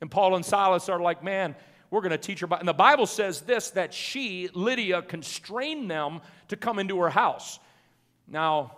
[0.00, 1.54] And Paul and Silas are like, man,
[1.88, 2.48] we're going to teach her.
[2.58, 7.60] And the Bible says this that she, Lydia, constrained them to come into her house.
[8.26, 8.76] Now,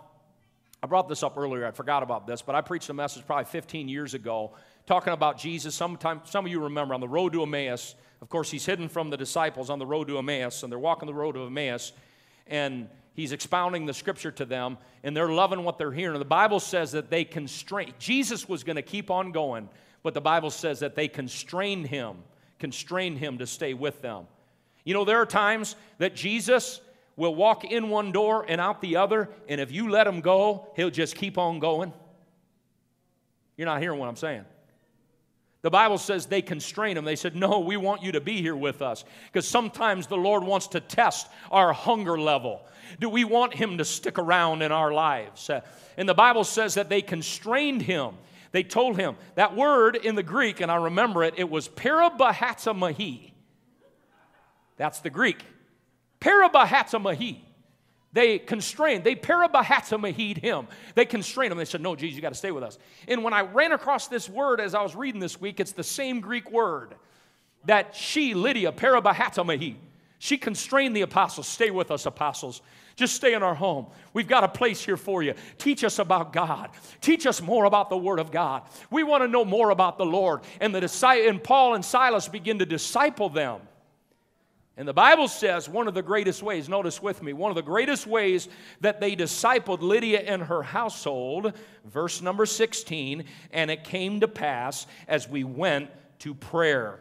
[0.83, 1.65] I brought this up earlier.
[1.65, 4.51] I forgot about this, but I preached a message probably 15 years ago
[4.85, 5.73] talking about Jesus.
[5.73, 7.95] Sometime, some of you remember on the road to Emmaus.
[8.21, 11.07] Of course, he's hidden from the disciples on the road to Emmaus, and they're walking
[11.07, 11.91] the road to Emmaus
[12.47, 16.17] and he's expounding the scripture to them and they're loving what they're hearing.
[16.19, 19.69] The Bible says that they constrained, Jesus was going to keep on going,
[20.01, 22.17] but the Bible says that they constrained him,
[22.59, 24.25] constrained him to stay with them.
[24.83, 26.81] You know, there are times that Jesus
[27.15, 30.67] will walk in one door and out the other, and if you let him go,
[30.75, 31.93] he'll just keep on going.
[33.55, 34.45] You're not hearing what I'm saying.
[35.63, 37.05] The Bible says they constrained him.
[37.05, 39.05] They said, No, we want you to be here with us.
[39.31, 42.61] Because sometimes the Lord wants to test our hunger level.
[42.99, 45.49] Do we want him to stick around in our lives?
[45.49, 45.61] Uh,
[45.97, 48.15] and the Bible says that they constrained him.
[48.51, 53.31] They told him that word in the Greek, and I remember it, it was parabahatsamahi.
[54.75, 55.43] That's the Greek.
[56.19, 57.39] Parabahatsamahi.
[58.13, 60.67] They constrained, they parabahatamahid him.
[60.93, 61.57] They constrained him.
[61.57, 62.77] They said, No, Jesus, you got to stay with us.
[63.07, 65.83] And when I ran across this word as I was reading this week, it's the
[65.83, 66.93] same Greek word
[67.65, 69.75] that she, Lydia, parabahatamahi,
[70.19, 71.47] she constrained the apostles.
[71.47, 72.61] Stay with us, apostles.
[72.95, 73.87] Just stay in our home.
[74.13, 75.33] We've got a place here for you.
[75.57, 76.69] Teach us about God.
[77.01, 78.61] Teach us more about the Word of God.
[78.91, 80.41] We want to know more about the Lord.
[80.61, 83.59] And, the, and Paul and Silas begin to disciple them.
[84.75, 87.61] And the Bible says one of the greatest ways, notice with me, one of the
[87.61, 88.49] greatest ways
[88.81, 91.53] that they discipled Lydia and her household,
[91.85, 96.99] verse number 16, and it came to pass as we went to prayer.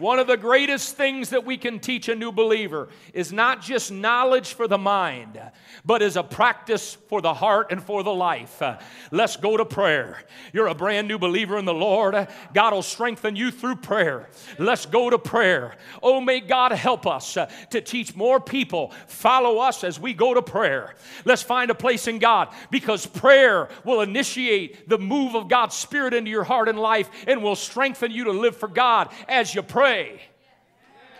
[0.00, 3.92] One of the greatest things that we can teach a new believer is not just
[3.92, 5.38] knowledge for the mind,
[5.84, 8.62] but is a practice for the heart and for the life.
[9.10, 10.24] Let's go to prayer.
[10.54, 12.28] You're a brand new believer in the Lord.
[12.54, 14.30] God will strengthen you through prayer.
[14.58, 15.76] Let's go to prayer.
[16.02, 18.92] Oh, may God help us to teach more people.
[19.06, 20.94] Follow us as we go to prayer.
[21.26, 26.14] Let's find a place in God because prayer will initiate the move of God's Spirit
[26.14, 29.60] into your heart and life and will strengthen you to live for God as you
[29.60, 30.20] pray pray.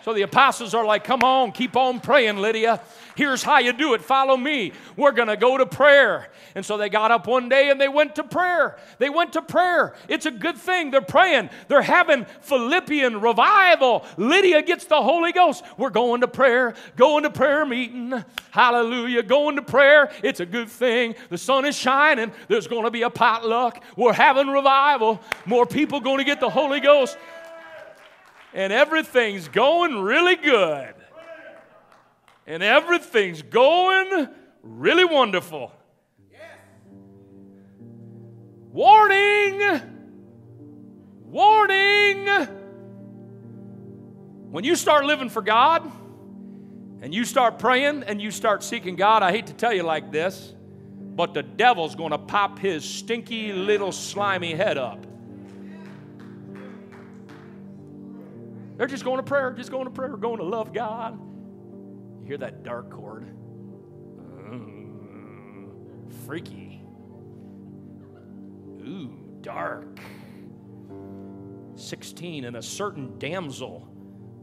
[0.02, 2.80] So the apostles are like, Come on, keep on praying, Lydia.
[3.16, 4.00] Here's how you do it.
[4.00, 4.72] Follow me.
[4.96, 6.30] We're going to go to prayer.
[6.54, 8.78] And so they got up one day and they went to prayer.
[8.98, 9.94] They went to prayer.
[10.09, 10.90] It's a good thing.
[10.90, 11.50] They're praying.
[11.68, 14.06] They're having Philippian revival.
[14.16, 15.62] Lydia gets the Holy Ghost.
[15.76, 18.24] We're going to prayer, going to prayer meeting.
[18.52, 19.22] Hallelujah.
[19.22, 20.11] Going to prayer.
[20.22, 21.14] It's a good thing.
[21.28, 22.33] The sun is shining.
[22.48, 23.85] There's going to be a potluck.
[23.96, 25.20] We're having revival.
[25.44, 27.18] More people going to get the Holy Ghost
[28.52, 30.94] and everything's going really good.
[32.46, 34.28] And everything's going
[34.62, 35.72] really wonderful.
[38.72, 39.80] Warning!
[41.24, 42.26] Warning!
[44.50, 45.90] When you start living for God
[47.02, 50.10] and you start praying and you start seeking God, I hate to tell you like
[50.10, 50.54] this,
[51.14, 55.06] but the devil's going to pop his stinky little slimy head up
[58.81, 61.21] They're just going to prayer, just going to prayer, going to love God.
[62.23, 63.27] You hear that dark chord?
[64.49, 66.83] Mm, freaky.
[68.81, 70.01] Ooh, dark.
[71.75, 73.87] 16, and a certain damsel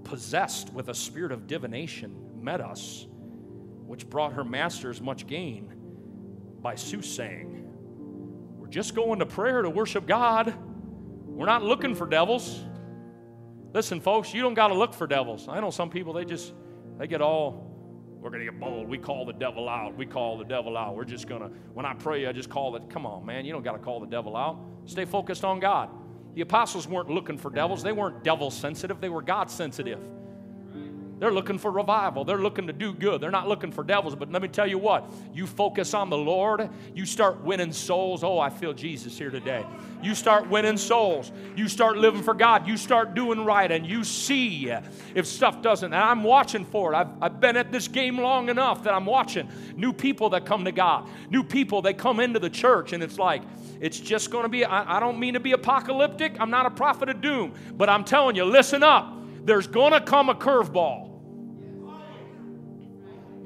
[0.04, 3.08] possessed with a spirit of divination met us,
[3.88, 5.74] which brought her masters much gain
[6.62, 7.68] by soothsaying.
[8.56, 10.54] We're just going to prayer to worship God.
[11.26, 12.64] We're not looking for devils.
[13.78, 15.48] Listen, folks, you don't got to look for devils.
[15.48, 16.52] I know some people, they just,
[16.98, 17.72] they get all,
[18.20, 18.90] we're going to get bold.
[18.90, 19.96] We call the devil out.
[19.96, 20.96] We call the devil out.
[20.96, 22.90] We're just going to, when I pray, I just call it.
[22.90, 23.46] Come on, man.
[23.46, 24.58] You don't got to call the devil out.
[24.86, 25.92] Stay focused on God.
[26.34, 30.00] The apostles weren't looking for devils, they weren't devil sensitive, they were God sensitive.
[31.20, 32.24] They're looking for revival.
[32.24, 33.22] They're looking to do good.
[33.22, 34.16] They're not looking for devils.
[34.16, 38.24] But let me tell you what you focus on the Lord, you start winning souls.
[38.24, 39.66] Oh, I feel Jesus here today.
[40.04, 41.32] You start winning souls.
[41.56, 42.68] You start living for God.
[42.68, 44.72] You start doing right, and you see
[45.16, 45.92] if stuff doesn't.
[45.92, 46.96] And I'm watching for it.
[46.96, 50.66] I've, I've been at this game long enough that I'm watching new people that come
[50.66, 53.42] to God, new people that come into the church, and it's like,
[53.80, 56.36] it's just going to be, I, I don't mean to be apocalyptic.
[56.40, 59.14] I'm not a prophet of doom, but I'm telling you, listen up.
[59.44, 61.07] There's going to come a curveball.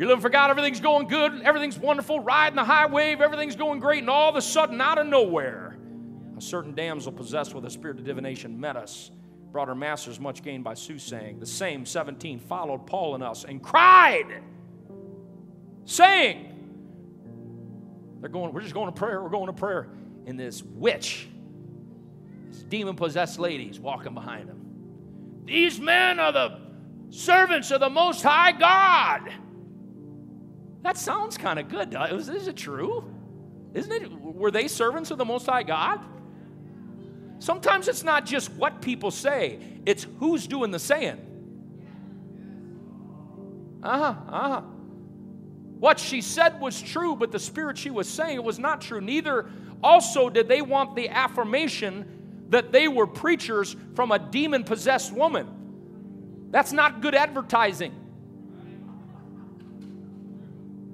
[0.02, 3.80] You're living for God, everything's going good, everything's wonderful, riding the high wave, everything's going
[3.80, 5.78] great, and all of a sudden, out of nowhere,
[6.36, 9.12] a certain damsel possessed with a spirit of divination met us,
[9.52, 11.40] brought her masters much gain by soothsaying.
[11.40, 14.42] The same 17 followed Paul and us and cried,
[15.86, 16.48] saying,
[18.22, 19.88] They're going, we're just going to prayer, we're going to prayer.
[20.26, 21.28] And this witch,
[22.50, 25.44] this demon possessed lady's walking behind them.
[25.46, 26.60] These men are the
[27.12, 29.32] servants of the Most High God.
[30.84, 31.96] That sounds kind of good.
[32.12, 33.04] Is, is it true?
[33.74, 34.12] Isn't it?
[34.12, 36.02] Were they servants of the Most High God?
[37.40, 41.28] Sometimes it's not just what people say, it's who's doing the saying.
[43.84, 44.62] Uh huh, uh huh.
[45.80, 49.02] What she said was true, but the spirit she was saying it was not true.
[49.02, 49.50] Neither
[49.82, 56.50] also did they want the affirmation that they were preachers from a demon possessed woman.
[56.52, 57.96] That's not good advertising.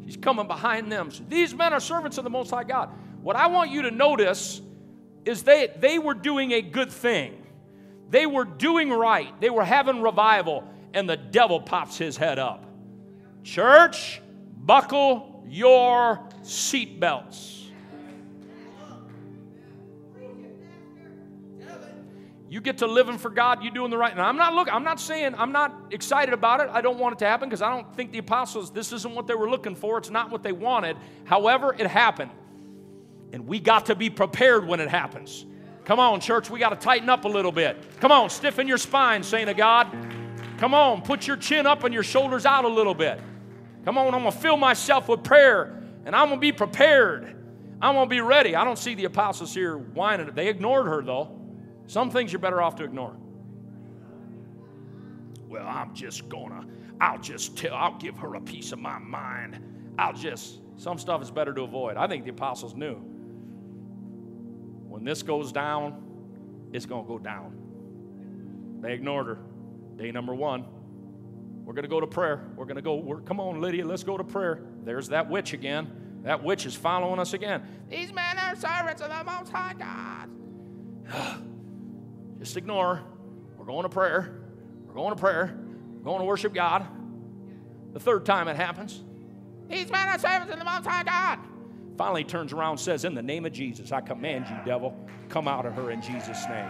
[0.08, 1.12] He's coming behind them.
[1.12, 2.92] So these men are servants of the Most High God.
[3.22, 4.62] What I want you to notice
[5.26, 7.46] is they, they were doing a good thing.
[8.10, 9.38] They were doing right.
[9.42, 12.64] They were having revival, and the devil pops his head up.
[13.44, 14.22] Church,
[14.56, 17.57] buckle your seatbelts.
[22.50, 24.12] You get to living for God, you doing the right.
[24.12, 26.70] And I'm not looking, I'm not saying I'm not excited about it.
[26.72, 29.28] I don't want it to happen because I don't think the apostles, this isn't what
[29.28, 29.98] they were looking for.
[29.98, 30.96] It's not what they wanted.
[31.26, 32.32] However, it happened.
[33.34, 35.46] And we got to be prepared when it happens.
[35.84, 38.00] Come on, church, we got to tighten up a little bit.
[38.00, 39.88] Come on, stiffen your spine, saint of God.
[40.58, 43.20] Come on, put your chin up and your shoulders out a little bit.
[43.84, 47.36] Come on, I'm going to fill myself with prayer and I'm going to be prepared.
[47.82, 48.56] I'm going to be ready.
[48.56, 50.32] I don't see the apostles here whining.
[50.34, 51.37] They ignored her, though.
[51.88, 53.16] Some things you're better off to ignore.
[55.48, 56.66] Well, I'm just gonna,
[57.00, 59.60] I'll just tell, I'll give her a piece of my mind.
[59.98, 61.96] I'll just, some stuff is better to avoid.
[61.96, 62.96] I think the apostles knew.
[64.90, 66.04] When this goes down,
[66.74, 67.58] it's gonna go down.
[68.82, 69.40] They ignored her.
[69.96, 70.66] Day number one.
[71.64, 72.52] We're gonna go to prayer.
[72.58, 74.64] We're gonna go, we're, come on, Lydia, let's go to prayer.
[74.84, 76.20] There's that witch again.
[76.24, 77.64] That witch is following us again.
[77.90, 79.74] These men are servants of the Most High
[81.14, 81.38] God.
[82.40, 83.02] Just ignore.
[83.58, 84.42] We're going to prayer.
[84.86, 85.58] We're going to prayer.
[85.98, 86.86] We're going to worship God.
[87.94, 89.04] The third time it happens,
[89.70, 91.40] He's men are servants in the Most High God.
[91.98, 94.96] Finally turns around says, In the name of Jesus, I command you, devil,
[95.30, 96.70] come out of her in Jesus' name.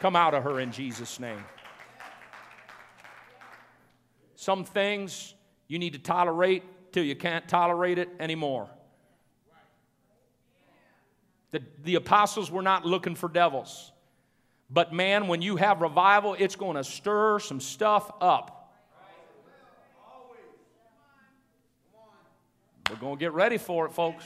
[0.00, 1.44] Come out of her in Jesus' name.
[4.36, 5.34] Some things
[5.66, 8.68] you need to tolerate till you can't tolerate it anymore.
[11.50, 13.92] The, the apostles were not looking for devils.
[14.70, 18.54] But man, when you have revival, it's going to stir some stuff up.
[22.90, 24.24] We're going to get ready for it, folks.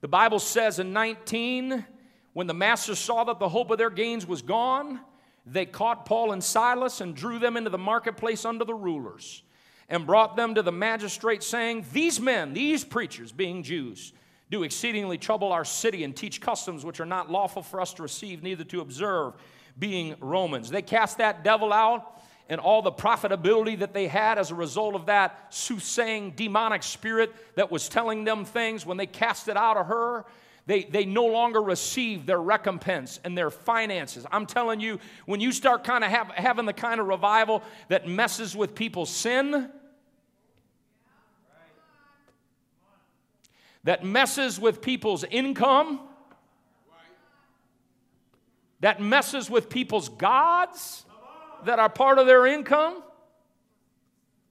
[0.00, 1.84] The Bible says in 19,
[2.32, 5.00] when the masters saw that the hope of their gains was gone,
[5.46, 9.42] they caught Paul and Silas and drew them into the marketplace under the rulers
[9.88, 14.12] and brought them to the magistrate, saying, These men, these preachers, being Jews,
[14.50, 18.02] do exceedingly trouble our city and teach customs which are not lawful for us to
[18.02, 19.34] receive, neither to observe,
[19.78, 20.70] being Romans.
[20.70, 22.12] They cast that devil out,
[22.48, 27.34] and all the profitability that they had as a result of that soothsaying demonic spirit
[27.56, 30.24] that was telling them things, when they cast it out of her,
[30.66, 34.26] they, they no longer receive their recompense and their finances.
[34.30, 38.08] I'm telling you, when you start kind of have, having the kind of revival that
[38.08, 39.70] messes with people's sin,
[43.86, 46.00] that messes with people's income,
[48.80, 51.04] that messes with people's gods
[51.64, 53.00] that are part of their income,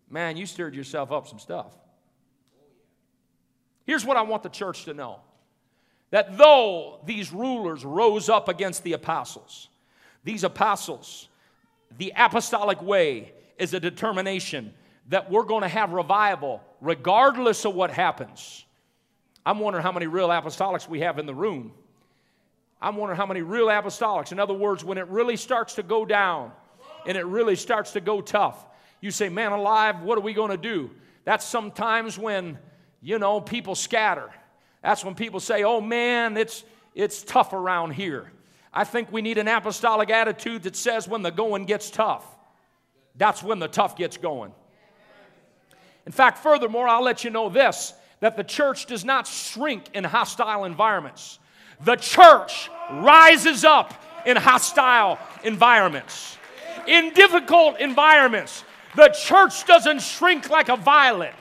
[0.10, 1.74] man, you stirred yourself up some stuff.
[3.86, 5.19] Here's what I want the church to know
[6.12, 9.67] that though these rulers rose up against the apostles,
[10.24, 11.28] these apostles,
[11.98, 14.74] the apostolic way is a determination
[15.10, 18.64] that we're going to have revival regardless of what happens.
[19.45, 21.71] I'm wondering how many real apostolics we have in the room.
[22.81, 24.31] I'm wondering how many real apostolics.
[24.31, 26.51] In other words, when it really starts to go down
[27.05, 28.65] and it really starts to go tough,
[29.01, 30.89] you say, Man alive, what are we going to do?
[31.23, 32.58] That's sometimes when,
[33.01, 34.29] you know, people scatter.
[34.81, 36.63] That's when people say, Oh man, it's,
[36.95, 38.31] it's tough around here.
[38.73, 42.25] I think we need an apostolic attitude that says when the going gets tough,
[43.15, 44.51] that's when the tough gets going.
[46.05, 50.04] In fact, furthermore, I'll let you know this that the church does not shrink in
[50.04, 51.39] hostile environments.
[51.84, 53.93] The church rises up
[54.25, 56.38] in hostile environments.
[56.88, 58.63] In difficult environments,
[58.95, 61.34] the church doesn't shrink like a violet.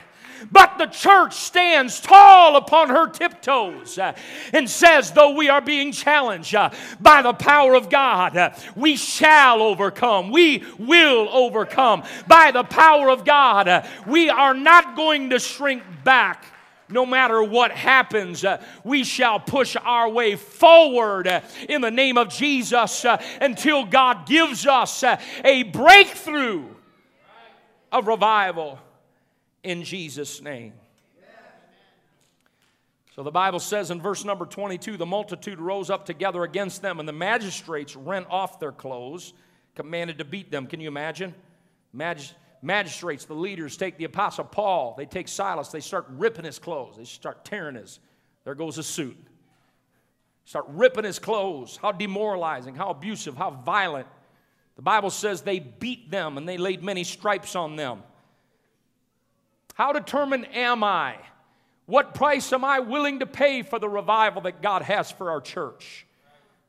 [0.51, 4.13] But the church stands tall upon her tiptoes uh,
[4.53, 8.97] and says, though we are being challenged uh, by the power of God, uh, we
[8.97, 10.31] shall overcome.
[10.31, 12.03] We will overcome.
[12.27, 16.45] By the power of God, we are not going to shrink back
[16.89, 22.17] no matter what happens, uh, we shall push our way forward uh, in the name
[22.17, 26.65] of Jesus uh, until God gives us a breakthrough
[27.91, 28.79] of revival
[29.63, 30.73] in Jesus' name.
[33.15, 36.99] So the Bible says in verse number 22 the multitude rose up together against them,
[36.99, 39.33] and the magistrates rent off their clothes,
[39.73, 40.67] commanded to beat them.
[40.67, 41.33] Can you imagine?
[41.93, 42.19] Mag-
[42.61, 46.97] magistrates, the leaders, take the apostle Paul, they take Silas, they start ripping his clothes,
[46.97, 47.99] they start tearing his,
[48.43, 49.17] there goes his suit.
[50.45, 51.77] Start ripping his clothes.
[51.81, 54.07] How demoralizing, how abusive, how violent.
[54.75, 58.03] The Bible says they beat them and they laid many stripes on them.
[59.73, 61.15] How determined am I?
[61.87, 65.41] What price am I willing to pay for the revival that God has for our
[65.41, 66.05] church?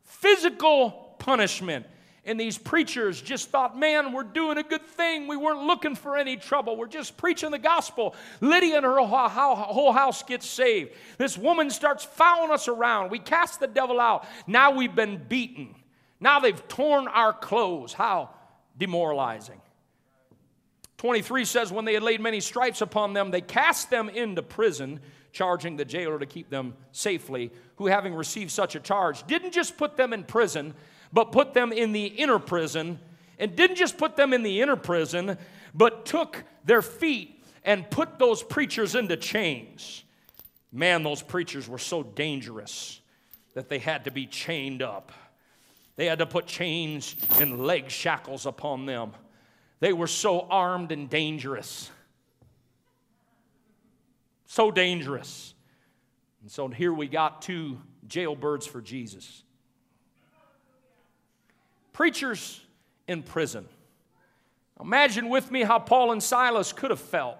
[0.04, 1.86] Physical punishment
[2.26, 5.28] and these preachers just thought, man, we're doing a good thing.
[5.28, 6.76] We weren't looking for any trouble.
[6.76, 8.16] We're just preaching the gospel.
[8.40, 10.92] Lydia and her whole house gets saved.
[11.18, 13.10] This woman starts following us around.
[13.10, 14.26] We cast the devil out.
[14.48, 15.76] Now we've been beaten.
[16.18, 17.92] Now they've torn our clothes.
[17.92, 18.30] How
[18.76, 19.60] demoralizing.
[20.98, 25.00] 23 says, When they had laid many stripes upon them, they cast them into prison,
[25.32, 29.76] charging the jailer to keep them safely, who, having received such a charge, didn't just
[29.76, 30.74] put them in prison,
[31.12, 32.98] but put them in the inner prison,
[33.38, 35.36] and didn't just put them in the inner prison,
[35.74, 40.04] but took their feet and put those preachers into chains.
[40.72, 43.00] Man, those preachers were so dangerous
[43.54, 45.12] that they had to be chained up.
[45.96, 49.12] They had to put chains and leg shackles upon them.
[49.80, 51.90] They were so armed and dangerous.
[54.46, 55.54] So dangerous.
[56.42, 59.42] And so here we got two jailbirds for Jesus.
[61.96, 62.60] Preachers
[63.08, 63.66] in prison.
[64.78, 67.38] Imagine with me how Paul and Silas could have felt.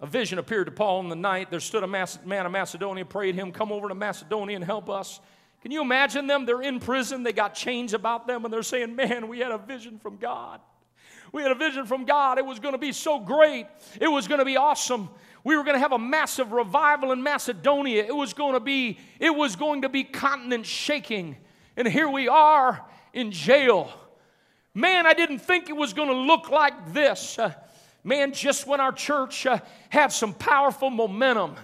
[0.00, 1.50] A vision appeared to Paul in the night.
[1.50, 2.06] There stood a man
[2.46, 5.20] of Macedonia, prayed him, Come over to Macedonia and help us.
[5.60, 6.46] Can you imagine them?
[6.46, 9.58] They're in prison, they got chains about them, and they're saying, Man, we had a
[9.58, 10.62] vision from God.
[11.30, 12.38] We had a vision from God.
[12.38, 13.66] It was going to be so great.
[14.00, 15.10] It was going to be awesome.
[15.44, 18.04] We were going to have a massive revival in Macedonia.
[18.04, 21.36] It was going to be it was going to be continent shaking.
[21.76, 22.82] And here we are
[23.12, 23.92] in jail.
[24.74, 27.38] Man, I didn't think it was going to look like this.
[27.38, 27.52] Uh,
[28.04, 31.56] man, just when our church uh, had some powerful momentum,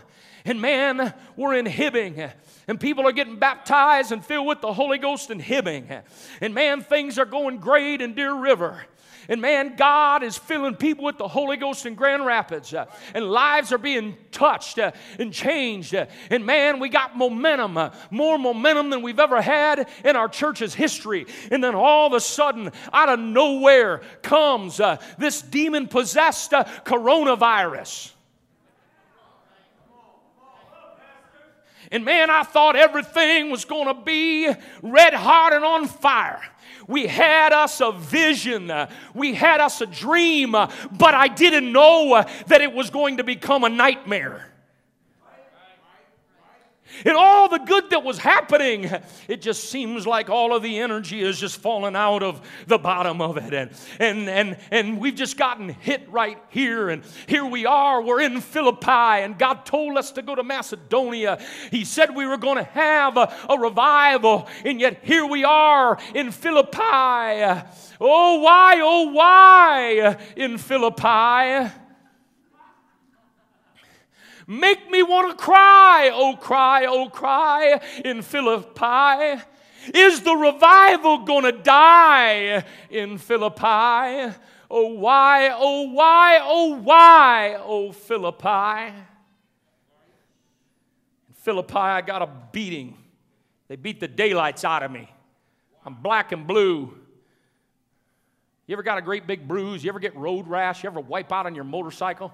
[0.45, 2.30] and man, we're in Hibbing.
[2.68, 6.03] And people are getting baptized and filled with the Holy Ghost in Hibbing.
[6.40, 8.82] And man, things are going great in Deer River.
[9.28, 12.74] And man, God is filling people with the Holy Ghost in Grand Rapids.
[12.74, 15.94] Uh, and lives are being touched uh, and changed.
[15.94, 20.28] Uh, and man, we got momentum, uh, more momentum than we've ever had in our
[20.28, 21.26] church's history.
[21.50, 28.10] And then all of a sudden, out of nowhere, comes uh, this demon possessed coronavirus.
[31.90, 34.52] And man, I thought everything was going to be
[34.82, 36.42] red hot and on fire.
[36.87, 38.72] We had us a vision,
[39.14, 43.64] we had us a dream, but I didn't know that it was going to become
[43.64, 44.53] a nightmare
[47.05, 48.90] and all the good that was happening,
[49.28, 53.20] it just seems like all of the energy is just falling out of the bottom
[53.20, 53.53] of it.
[53.53, 56.88] And, and, and, and we've just gotten hit right here.
[56.90, 61.40] And here we are, we're in Philippi, and God told us to go to Macedonia.
[61.70, 65.99] He said we were going to have a, a revival, and yet here we are
[66.14, 66.78] in Philippi.
[68.01, 71.70] Oh, why, oh, why in Philippi?
[74.47, 79.42] Make me want to cry, oh, cry, oh, cry in Philippi.
[79.92, 84.34] Is the revival going to die in Philippi?
[84.70, 88.95] Oh, why, oh, why, oh, why, oh, Philippi?
[91.34, 92.97] Philippi, I got a beating.
[93.68, 95.11] They beat the daylights out of me.
[95.84, 96.95] I'm black and blue.
[98.66, 99.84] You ever got a great big bruise?
[99.84, 100.82] You ever get road rash?
[100.82, 102.32] You ever wipe out on your motorcycle?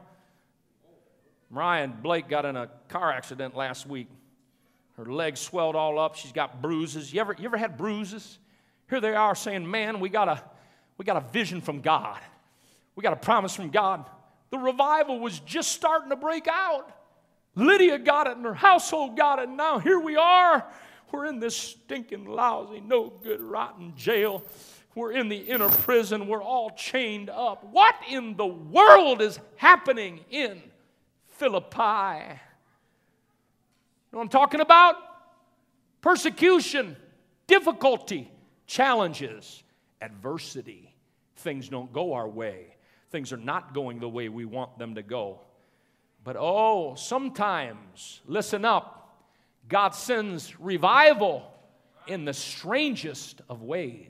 [1.51, 4.09] Ryan Blake got in a car accident last week.
[4.97, 6.15] Her legs swelled all up.
[6.15, 7.13] She's got bruises.
[7.13, 8.39] You ever, you ever had bruises?
[8.89, 10.43] Here they are saying, Man, we got, a,
[10.97, 12.21] we got a vision from God.
[12.95, 14.05] We got a promise from God.
[14.51, 16.91] The revival was just starting to break out.
[17.55, 19.49] Lydia got it and her household got it.
[19.49, 20.65] And now here we are.
[21.13, 24.45] We're in this stinking, lousy, no good, rotten jail.
[24.95, 26.27] We're in the inner prison.
[26.27, 27.65] We're all chained up.
[27.65, 30.63] What in the world is happening in
[31.41, 32.29] Philippi.
[32.29, 34.97] You know what I'm talking about?
[36.03, 36.97] Persecution,
[37.47, 38.31] difficulty,
[38.67, 39.63] challenges,
[40.03, 40.95] adversity.
[41.37, 42.77] Things don't go our way.
[43.11, 45.41] Things are not going the way we want them to go.
[46.25, 49.17] But oh, sometimes, listen up,
[49.67, 51.51] God sends revival
[52.07, 54.09] in the strangest of ways.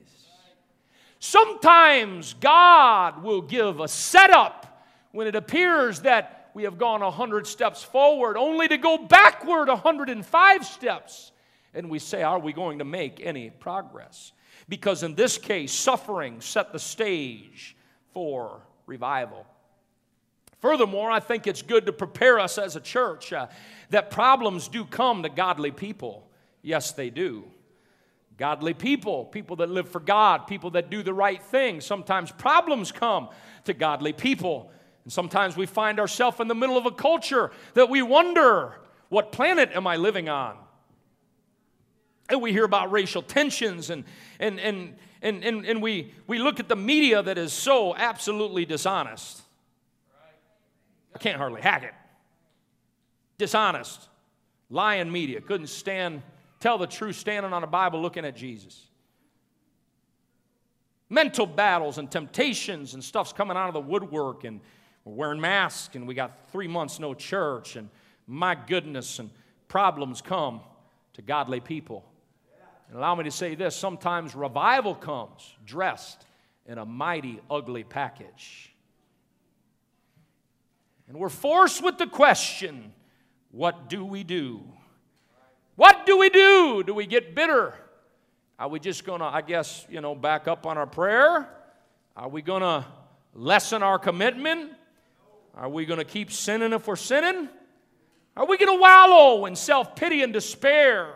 [1.20, 7.82] Sometimes God will give a setup when it appears that we have gone 100 steps
[7.82, 11.32] forward, only to go backward 105 steps.
[11.74, 14.32] And we say, Are we going to make any progress?
[14.68, 17.76] Because in this case, suffering set the stage
[18.12, 19.46] for revival.
[20.60, 23.46] Furthermore, I think it's good to prepare us as a church uh,
[23.88, 26.28] that problems do come to godly people.
[26.62, 27.44] Yes, they do.
[28.36, 31.80] Godly people, people that live for God, people that do the right thing.
[31.80, 33.28] Sometimes problems come
[33.64, 34.70] to godly people.
[35.04, 38.74] And sometimes we find ourselves in the middle of a culture that we wonder,
[39.08, 40.56] what planet am I living on?
[42.28, 44.04] And we hear about racial tensions and,
[44.38, 48.64] and, and, and, and, and we, we look at the media that is so absolutely
[48.64, 49.42] dishonest.
[51.14, 51.94] I can't hardly hack it.
[53.36, 54.08] Dishonest.
[54.70, 55.40] Lying media.
[55.40, 56.22] Couldn't stand,
[56.60, 58.86] tell the truth standing on a Bible looking at Jesus.
[61.08, 64.60] Mental battles and temptations and stuff's coming out of the woodwork and
[65.04, 67.88] we're wearing masks and we got three months no church, and
[68.26, 69.30] my goodness, and
[69.68, 70.60] problems come
[71.14, 72.04] to godly people.
[72.88, 76.24] And allow me to say this sometimes revival comes dressed
[76.66, 78.72] in a mighty ugly package.
[81.08, 82.92] And we're forced with the question
[83.50, 84.60] what do we do?
[85.74, 86.84] What do we do?
[86.84, 87.74] Do we get bitter?
[88.58, 91.48] Are we just going to, I guess, you know, back up on our prayer?
[92.16, 92.84] Are we going to
[93.34, 94.72] lessen our commitment?
[95.60, 97.46] Are we going to keep sinning if we're sinning?
[98.34, 101.12] Are we going to wallow in self pity and despair?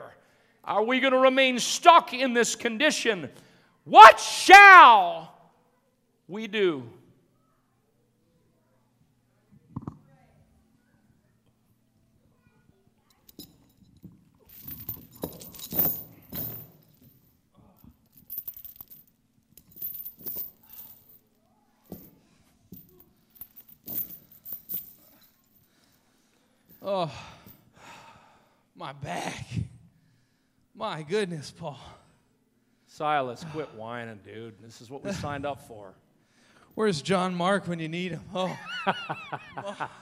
[0.63, 3.31] Are we going to remain stuck in this condition?
[3.85, 5.35] What shall
[6.29, 6.83] we do?
[26.87, 27.11] Oh,
[28.77, 29.47] my back.
[30.75, 31.81] My goodness, Paul.
[32.89, 34.55] Silas, quit whining, dude.
[34.63, 35.95] This is what we signed up for.
[36.75, 38.21] Where's John Mark when you need him?
[38.35, 38.59] Oh.
[39.57, 39.89] oh.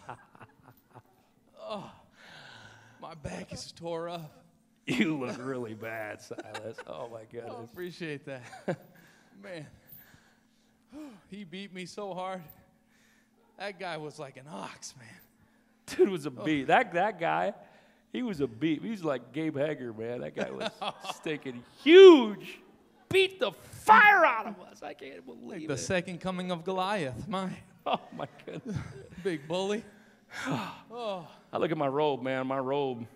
[1.75, 1.91] Oh.
[3.01, 4.45] My back is tore up.
[4.87, 6.77] You look really bad, Silas.
[6.87, 7.55] Oh my oh, goodness.
[7.59, 8.43] I appreciate that.
[9.43, 9.67] Man.
[11.31, 12.43] He beat me so hard.
[13.59, 15.22] That guy was like an ox, man.
[15.97, 16.45] Dude was a oh.
[16.45, 16.67] beat.
[16.69, 17.55] That that guy,
[18.13, 18.83] he was a beat.
[18.83, 20.21] He was like Gabe Hager, man.
[20.21, 20.71] That guy was
[21.17, 22.61] stinking huge.
[23.09, 24.83] Beat the fire out of us.
[24.83, 25.69] I can't believe it.
[25.69, 25.79] The it.
[25.79, 27.29] second coming of Goliath.
[27.29, 27.51] My
[27.87, 28.77] oh my goodness.
[29.25, 29.85] big bully.
[30.47, 31.27] oh.
[31.53, 32.47] I look at my robe, man.
[32.47, 33.07] My robe.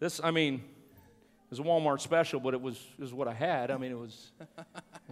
[0.00, 3.34] This, I mean, it was a Walmart special, but it was it was what I
[3.34, 3.70] had.
[3.70, 4.32] I mean, it was.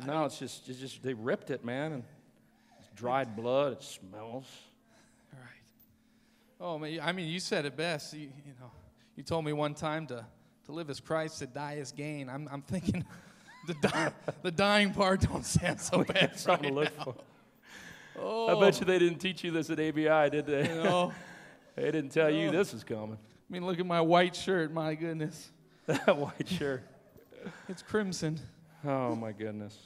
[0.06, 2.04] now it's just it's just they ripped it, man, and
[2.78, 3.74] it's dried blood.
[3.74, 4.46] It smells.
[6.60, 8.12] Oh man, I mean, you said it best.
[8.14, 8.70] You, you know,
[9.16, 10.24] you told me one time to,
[10.66, 12.28] to live as Christ, to die as gain.
[12.28, 13.04] I'm, I'm thinking
[13.66, 16.38] the, di- the dying part don't sound so bad.
[16.38, 17.04] Something right to look now.
[17.04, 17.14] for.
[18.20, 20.68] Oh, I bet you they didn't teach you this at ABI, did they?
[20.68, 21.12] you know,
[21.76, 22.58] they didn't tell you No.
[22.58, 23.16] this is coming.
[23.16, 24.72] I mean, look at my white shirt.
[24.72, 25.50] My goodness,
[25.86, 26.82] That white shirt.
[27.68, 28.40] it's crimson.
[28.84, 29.78] Oh my goodness.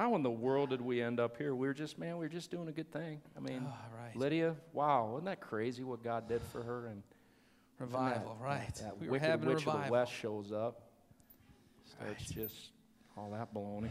[0.00, 1.54] How in the world did we end up here?
[1.54, 3.20] We were just, man, we were just doing a good thing.
[3.36, 4.16] I mean, Oh, right.
[4.16, 6.86] Lydia, wow, wasn't that crazy what God did for her?
[6.86, 7.02] And
[7.78, 8.74] Revival, that, right?
[8.76, 10.80] That we were wicked witch of the West shows up.
[11.84, 12.44] Starts Right.
[12.46, 12.70] just
[13.14, 13.90] all that baloney.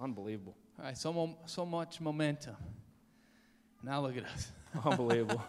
[0.00, 0.56] Unbelievable.
[0.78, 2.56] All right, so mo- so much momentum.
[3.82, 4.50] Now look at us.
[4.86, 5.44] Unbelievable.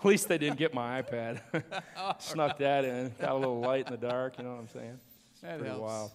[0.00, 1.40] At least they didn't get my iPad.
[2.20, 3.14] Snuck that in.
[3.20, 4.38] Got a little light in the dark.
[4.38, 4.98] You know what I'm saying?
[5.40, 5.80] That Pretty helps.
[5.82, 6.10] wild.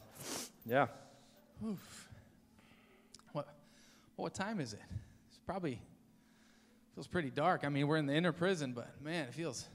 [0.66, 0.88] Yeah.
[1.62, 1.76] What,
[4.20, 4.82] what time is it?
[5.30, 5.82] It's probably
[6.95, 7.63] feels pretty dark.
[7.63, 9.67] I mean, we're in the inner prison, but man, it feels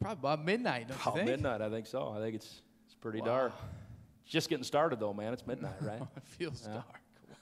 [0.00, 0.88] probably about midnight.
[0.88, 1.26] Don't you Oh, think?
[1.26, 1.60] midnight.
[1.60, 2.10] I think so.
[2.16, 3.26] I think it's it's pretty Wow.
[3.26, 3.52] dark.
[4.24, 5.32] It's just getting started though, man.
[5.32, 6.02] It's midnight, right?
[6.16, 6.82] it feels Yeah.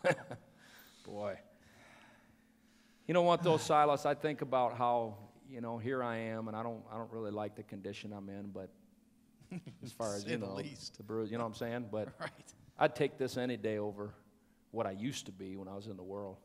[0.04, 0.18] dark.
[1.04, 1.38] Boy.
[3.06, 4.06] You know what though, Silas?
[4.06, 5.16] I think about how,
[5.48, 8.28] you know, here I am and I don't I don't really like the condition I'm
[8.28, 8.70] in, but
[9.84, 10.96] as far as you the know least.
[10.96, 11.86] the bruise, you know what I'm saying?
[11.92, 12.30] But Right.
[12.78, 14.12] I'd take this any day over
[14.70, 16.36] what I used to be when I was in the world.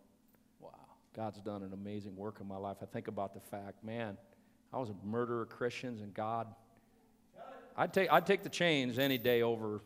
[0.59, 0.71] Wow.
[1.15, 2.77] God's done an amazing work in my life.
[2.81, 4.17] I think about the fact, man,
[4.71, 6.47] I was a murderer of Christians and God
[7.75, 9.81] I'd take I'd take the chains any day over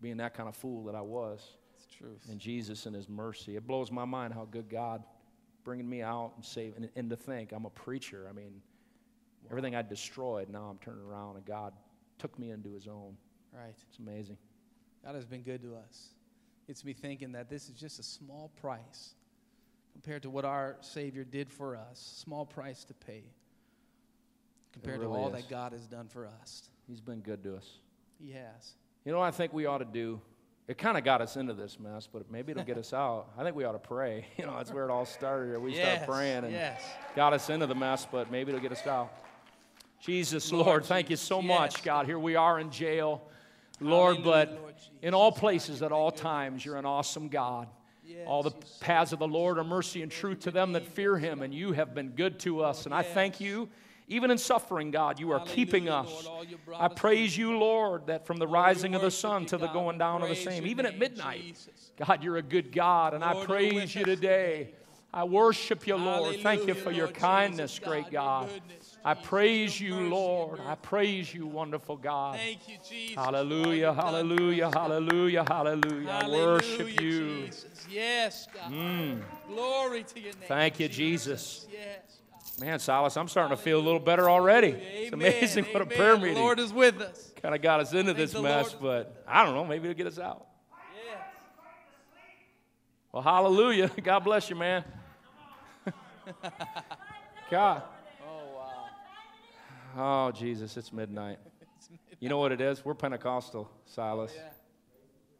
[0.00, 2.26] being that kind of fool that I was It's truth.
[2.30, 3.56] and Jesus and His mercy.
[3.56, 5.02] It blows my mind how good God
[5.64, 6.84] bringing me out and saving.
[6.84, 8.26] And, and to think I'm a preacher.
[8.28, 8.60] I mean,
[9.50, 11.72] everything I destroyed, now I'm turning around and God
[12.18, 13.16] took me into His own.
[13.52, 13.74] Right.
[13.88, 14.38] It's amazing.
[15.04, 16.08] God has been good to us.
[16.70, 19.16] Gets me thinking that this is just a small price
[19.92, 22.22] compared to what our Savior did for us.
[22.24, 23.24] Small price to pay
[24.72, 25.42] compared really to all is.
[25.42, 26.70] that God has done for us.
[26.86, 27.68] He's been good to us.
[28.20, 28.74] He has.
[29.04, 30.20] You know what I think we ought to do?
[30.68, 33.30] It kind of got us into this mess, but maybe it'll get us out.
[33.36, 34.26] I think we ought to pray.
[34.38, 35.60] You know, that's where it all started.
[35.60, 36.04] We yes.
[36.04, 36.80] start praying and yes.
[37.16, 39.12] got us into the mess, but maybe it'll get us out.
[40.00, 42.06] Jesus, Lord Lord, thank Jesus, you so yes, much, God.
[42.06, 43.22] Here we are in jail,
[43.80, 47.68] Lord, but in all places, at all times, you're an awesome God.
[48.26, 51.42] All the paths of the Lord are mercy and truth to them that fear him,
[51.42, 52.84] and you have been good to us.
[52.84, 53.68] And I thank you.
[54.08, 56.10] Even in suffering, God, you are keeping us.
[56.10, 59.46] Lord, all you brought I praise you, Lord, that from the rising of the sun
[59.46, 61.56] to the going down of the same, even at midnight.
[61.96, 64.74] God, you're a good God, and I praise you today.
[65.14, 66.40] I worship you, Lord.
[66.40, 68.50] Thank you for your kindness, great God.
[69.04, 70.60] I praise you, Lord.
[70.60, 72.36] I praise you, wonderful God.
[72.36, 73.16] Thank you, Jesus.
[73.16, 76.10] Hallelujah, you've done for hallelujah, hallelujah, hallelujah.
[76.10, 77.20] I worship you.
[77.20, 77.64] Mm.
[77.88, 79.22] Yes, God.
[79.48, 80.48] Glory to your name.
[80.48, 81.66] Thank you, Jesus.
[81.72, 82.20] Yes.
[82.60, 84.68] Man, Silas, I'm starting to feel a little better already.
[84.68, 87.32] It's amazing what a prayer The meeting Lord is with us.
[87.40, 90.18] kind of got us into this mess, but I don't know, maybe it'll get us
[90.18, 90.46] out.
[93.12, 93.90] Well, hallelujah.
[94.02, 94.84] God bless you, man.
[97.50, 97.82] God.
[99.96, 100.28] Oh, wow.
[100.28, 101.38] Oh, Jesus, it's midnight.
[102.20, 102.84] You know what it is?
[102.84, 104.32] We're Pentecostal, Silas.
[104.34, 104.42] Yeah.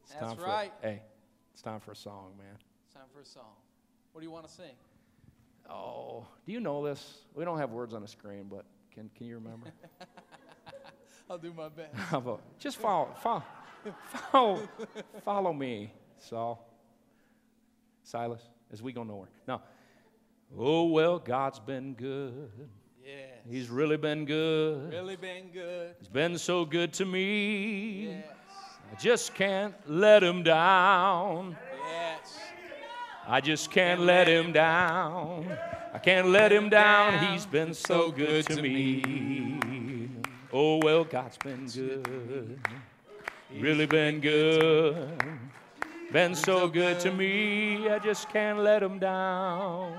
[0.02, 0.72] It's That's time for, right.
[0.82, 1.02] Hey,
[1.52, 2.56] it's time for a song, man.
[2.86, 3.54] It's time for a song.
[4.12, 4.74] What do you want to sing?
[5.68, 7.18] Oh, do you know this?
[7.34, 9.68] We don't have words on the screen, but can, can you remember?
[11.30, 11.94] I'll do my best.
[12.58, 13.44] Just follow, follow,
[14.32, 14.68] follow,
[15.24, 16.66] follow me, Saul,
[18.02, 18.42] Silas,
[18.72, 19.28] as we go nowhere.
[19.46, 19.60] No.
[20.58, 22.50] Oh well, God's been good.
[23.48, 24.92] He's really been good.
[24.92, 25.94] Really been good.
[25.98, 28.08] He's been so good to me.
[28.08, 28.24] Yes.
[28.92, 31.56] I just can't let him down.
[31.88, 32.38] Yes.
[33.26, 35.46] I just can't let him down.
[35.92, 37.32] I can't let him down.
[37.32, 40.08] He's been so good to me.
[40.52, 42.58] Oh, well, God's been good.
[43.52, 45.20] Really been good.
[46.12, 49.92] Been so good to me, I just can't let him down.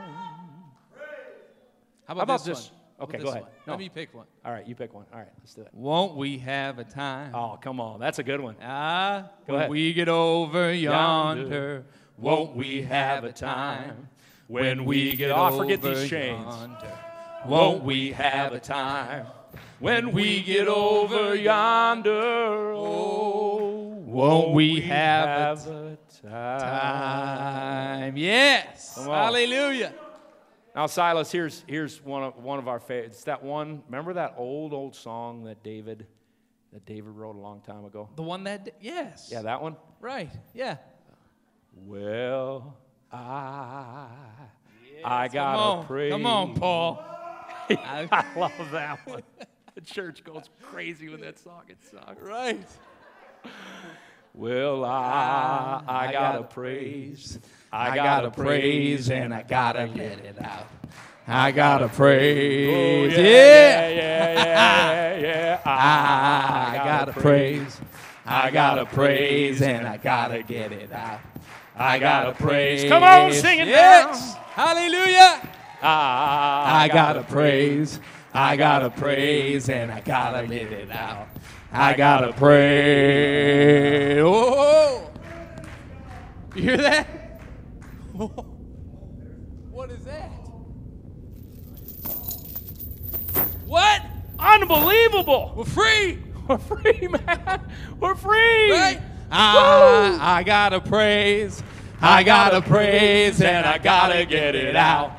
[2.05, 2.67] How How about this?
[2.67, 2.71] this?
[3.01, 3.41] Okay, go ahead.
[3.43, 3.51] one?
[3.67, 3.73] No.
[3.73, 4.25] Let me pick one.
[4.45, 5.05] All right, you pick one.
[5.11, 5.69] All right, let's do it.
[5.73, 7.33] Won't we have a time?
[7.33, 7.99] Oh, come on.
[7.99, 8.55] That's a good one.
[8.61, 9.71] Ah, Go when ahead.
[9.71, 11.83] we get over Yonder,
[12.17, 14.07] won't we have a time?
[14.47, 16.43] When we get Oh, over forget these chains.
[16.45, 16.91] yonder,
[17.45, 19.25] won't we have a time?
[19.79, 26.59] When we get over yonder, oh, Won't we have a time?
[28.01, 28.17] Time.
[28.17, 28.95] Yes.
[29.03, 29.93] Hallelujah.
[30.75, 33.17] Now, Silas, here's here's one of one of our favorites.
[33.17, 33.83] It's that one.
[33.87, 36.07] Remember that old old song that David
[36.71, 38.09] that David wrote a long time ago?
[38.15, 39.29] The one that, yes.
[39.31, 39.75] Yeah, that one.
[39.99, 40.31] Right.
[40.53, 40.77] Yeah.
[41.75, 42.77] Well,
[43.11, 44.07] I
[45.03, 45.85] I gotta on.
[45.85, 46.11] praise.
[46.11, 47.03] Come on, Paul.
[47.69, 49.23] I love that one.
[49.73, 52.17] The church goes crazy when that song gets sung.
[52.21, 52.59] right.
[54.33, 57.39] Well, I I gotta praise.
[57.73, 60.67] I gotta praise and I gotta get it out.
[61.25, 63.13] I gotta praise.
[63.13, 63.89] Oh, yeah, yeah.
[63.89, 65.61] yeah, yeah, yeah, yeah.
[65.65, 67.79] I gotta praise.
[68.25, 71.21] I gotta praise and I gotta get it out.
[71.77, 72.89] I gotta praise.
[72.89, 74.35] Come on, sing it yes.
[74.53, 75.41] Hallelujah.
[75.81, 78.01] I I gotta praise.
[78.33, 81.29] I gotta praise and I gotta let it out.
[81.71, 84.21] I gotta praise.
[84.25, 85.09] Oh,
[86.53, 87.20] you hear that?
[89.71, 90.29] What is that?
[93.65, 94.01] What?
[94.37, 95.53] Unbelievable.
[95.55, 97.61] We're free, We're free, man.
[97.99, 98.71] We're free.
[98.71, 99.01] right?
[99.31, 101.63] I, I gotta praise.
[102.01, 105.13] I gotta praise and I gotta get it out.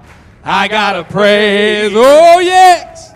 [0.44, 1.92] I gotta praise.
[1.94, 3.14] Oh yes.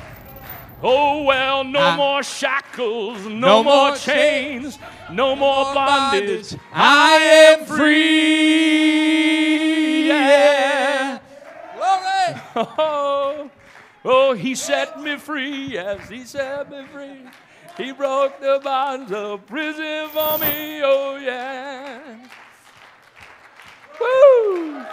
[0.83, 4.79] Oh well, no I- more shackles, no, No more more chains,
[5.13, 6.57] no more bondage.
[6.73, 9.27] I am free.
[10.07, 11.19] Yeah.
[11.75, 12.43] Glory.
[12.79, 13.51] Oh,
[14.05, 15.73] oh, he set me free.
[15.73, 17.21] Yes, he set me free.
[17.77, 20.81] He broke the bonds of prison for me.
[20.83, 22.17] Oh yeah.
[24.01, 24.85] Woo!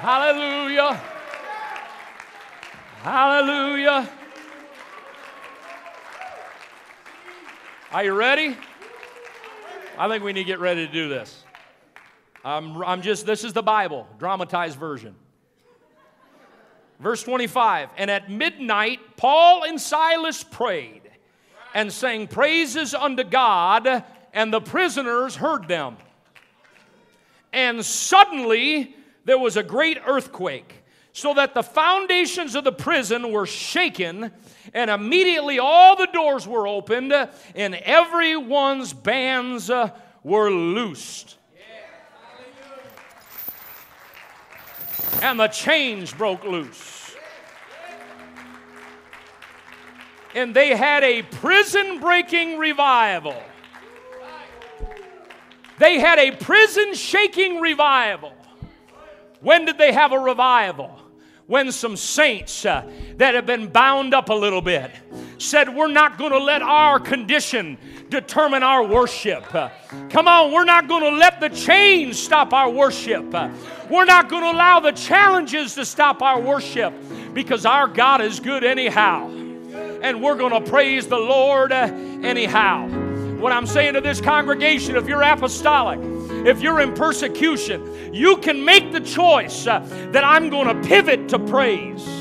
[0.00, 1.17] Hallelujah.
[3.02, 4.10] Hallelujah.
[7.92, 8.56] Are you ready?
[9.96, 11.44] I think we need to get ready to do this.
[12.44, 15.14] I'm, I'm just, this is the Bible, dramatized version.
[16.98, 21.02] Verse 25, and at midnight, Paul and Silas prayed
[21.74, 25.96] and sang praises unto God, and the prisoners heard them.
[27.52, 30.77] And suddenly there was a great earthquake,
[31.18, 34.30] so that the foundations of the prison were shaken,
[34.72, 37.12] and immediately all the doors were opened,
[37.56, 39.90] and everyone's bands uh,
[40.22, 41.36] were loosed.
[45.20, 47.16] And the chains broke loose.
[50.36, 53.42] And they had a prison breaking revival.
[55.80, 58.32] They had a prison shaking revival.
[59.40, 61.07] When did they have a revival?
[61.48, 62.86] When some saints uh,
[63.16, 64.90] that have been bound up a little bit
[65.38, 67.78] said, We're not going to let our condition
[68.10, 69.54] determine our worship.
[69.54, 69.70] Uh,
[70.10, 73.34] come on, we're not going to let the chains stop our worship.
[73.34, 73.48] Uh,
[73.88, 76.92] we're not going to allow the challenges to stop our worship
[77.32, 79.28] because our God is good anyhow.
[80.02, 81.90] And we're going to praise the Lord uh,
[82.22, 82.88] anyhow.
[83.38, 85.98] What I'm saying to this congregation, if you're apostolic,
[86.48, 89.80] if you're in persecution, you can make the choice uh,
[90.12, 92.17] that I'm going to pivot to praise.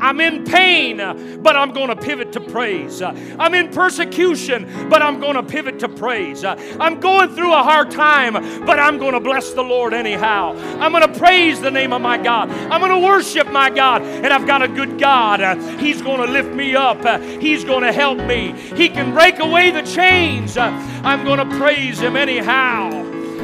[0.00, 0.98] I'm in pain,
[1.42, 3.02] but I'm going to pivot to praise.
[3.02, 6.44] I'm in persecution, but I'm going to pivot to praise.
[6.44, 8.34] I'm going through a hard time,
[8.64, 10.54] but I'm going to bless the Lord anyhow.
[10.78, 12.50] I'm going to praise the name of my God.
[12.50, 15.40] I'm going to worship my God, and I've got a good God.
[15.80, 16.98] He's going to lift me up,
[17.40, 18.52] He's going to help me.
[18.52, 20.56] He can break away the chains.
[20.56, 22.90] I'm going to praise Him anyhow.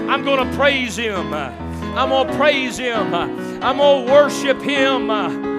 [0.09, 1.33] I'm going to praise Him.
[1.33, 3.15] I'm going to praise Him.
[3.15, 5.54] I'm going to worship Him.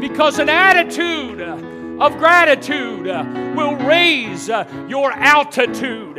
[0.00, 3.06] Because an attitude of gratitude
[3.56, 6.18] will raise your altitude.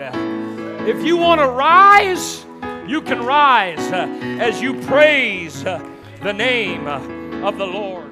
[0.87, 2.45] If you want to rise,
[2.87, 8.08] you can rise as you praise the name of the Lord.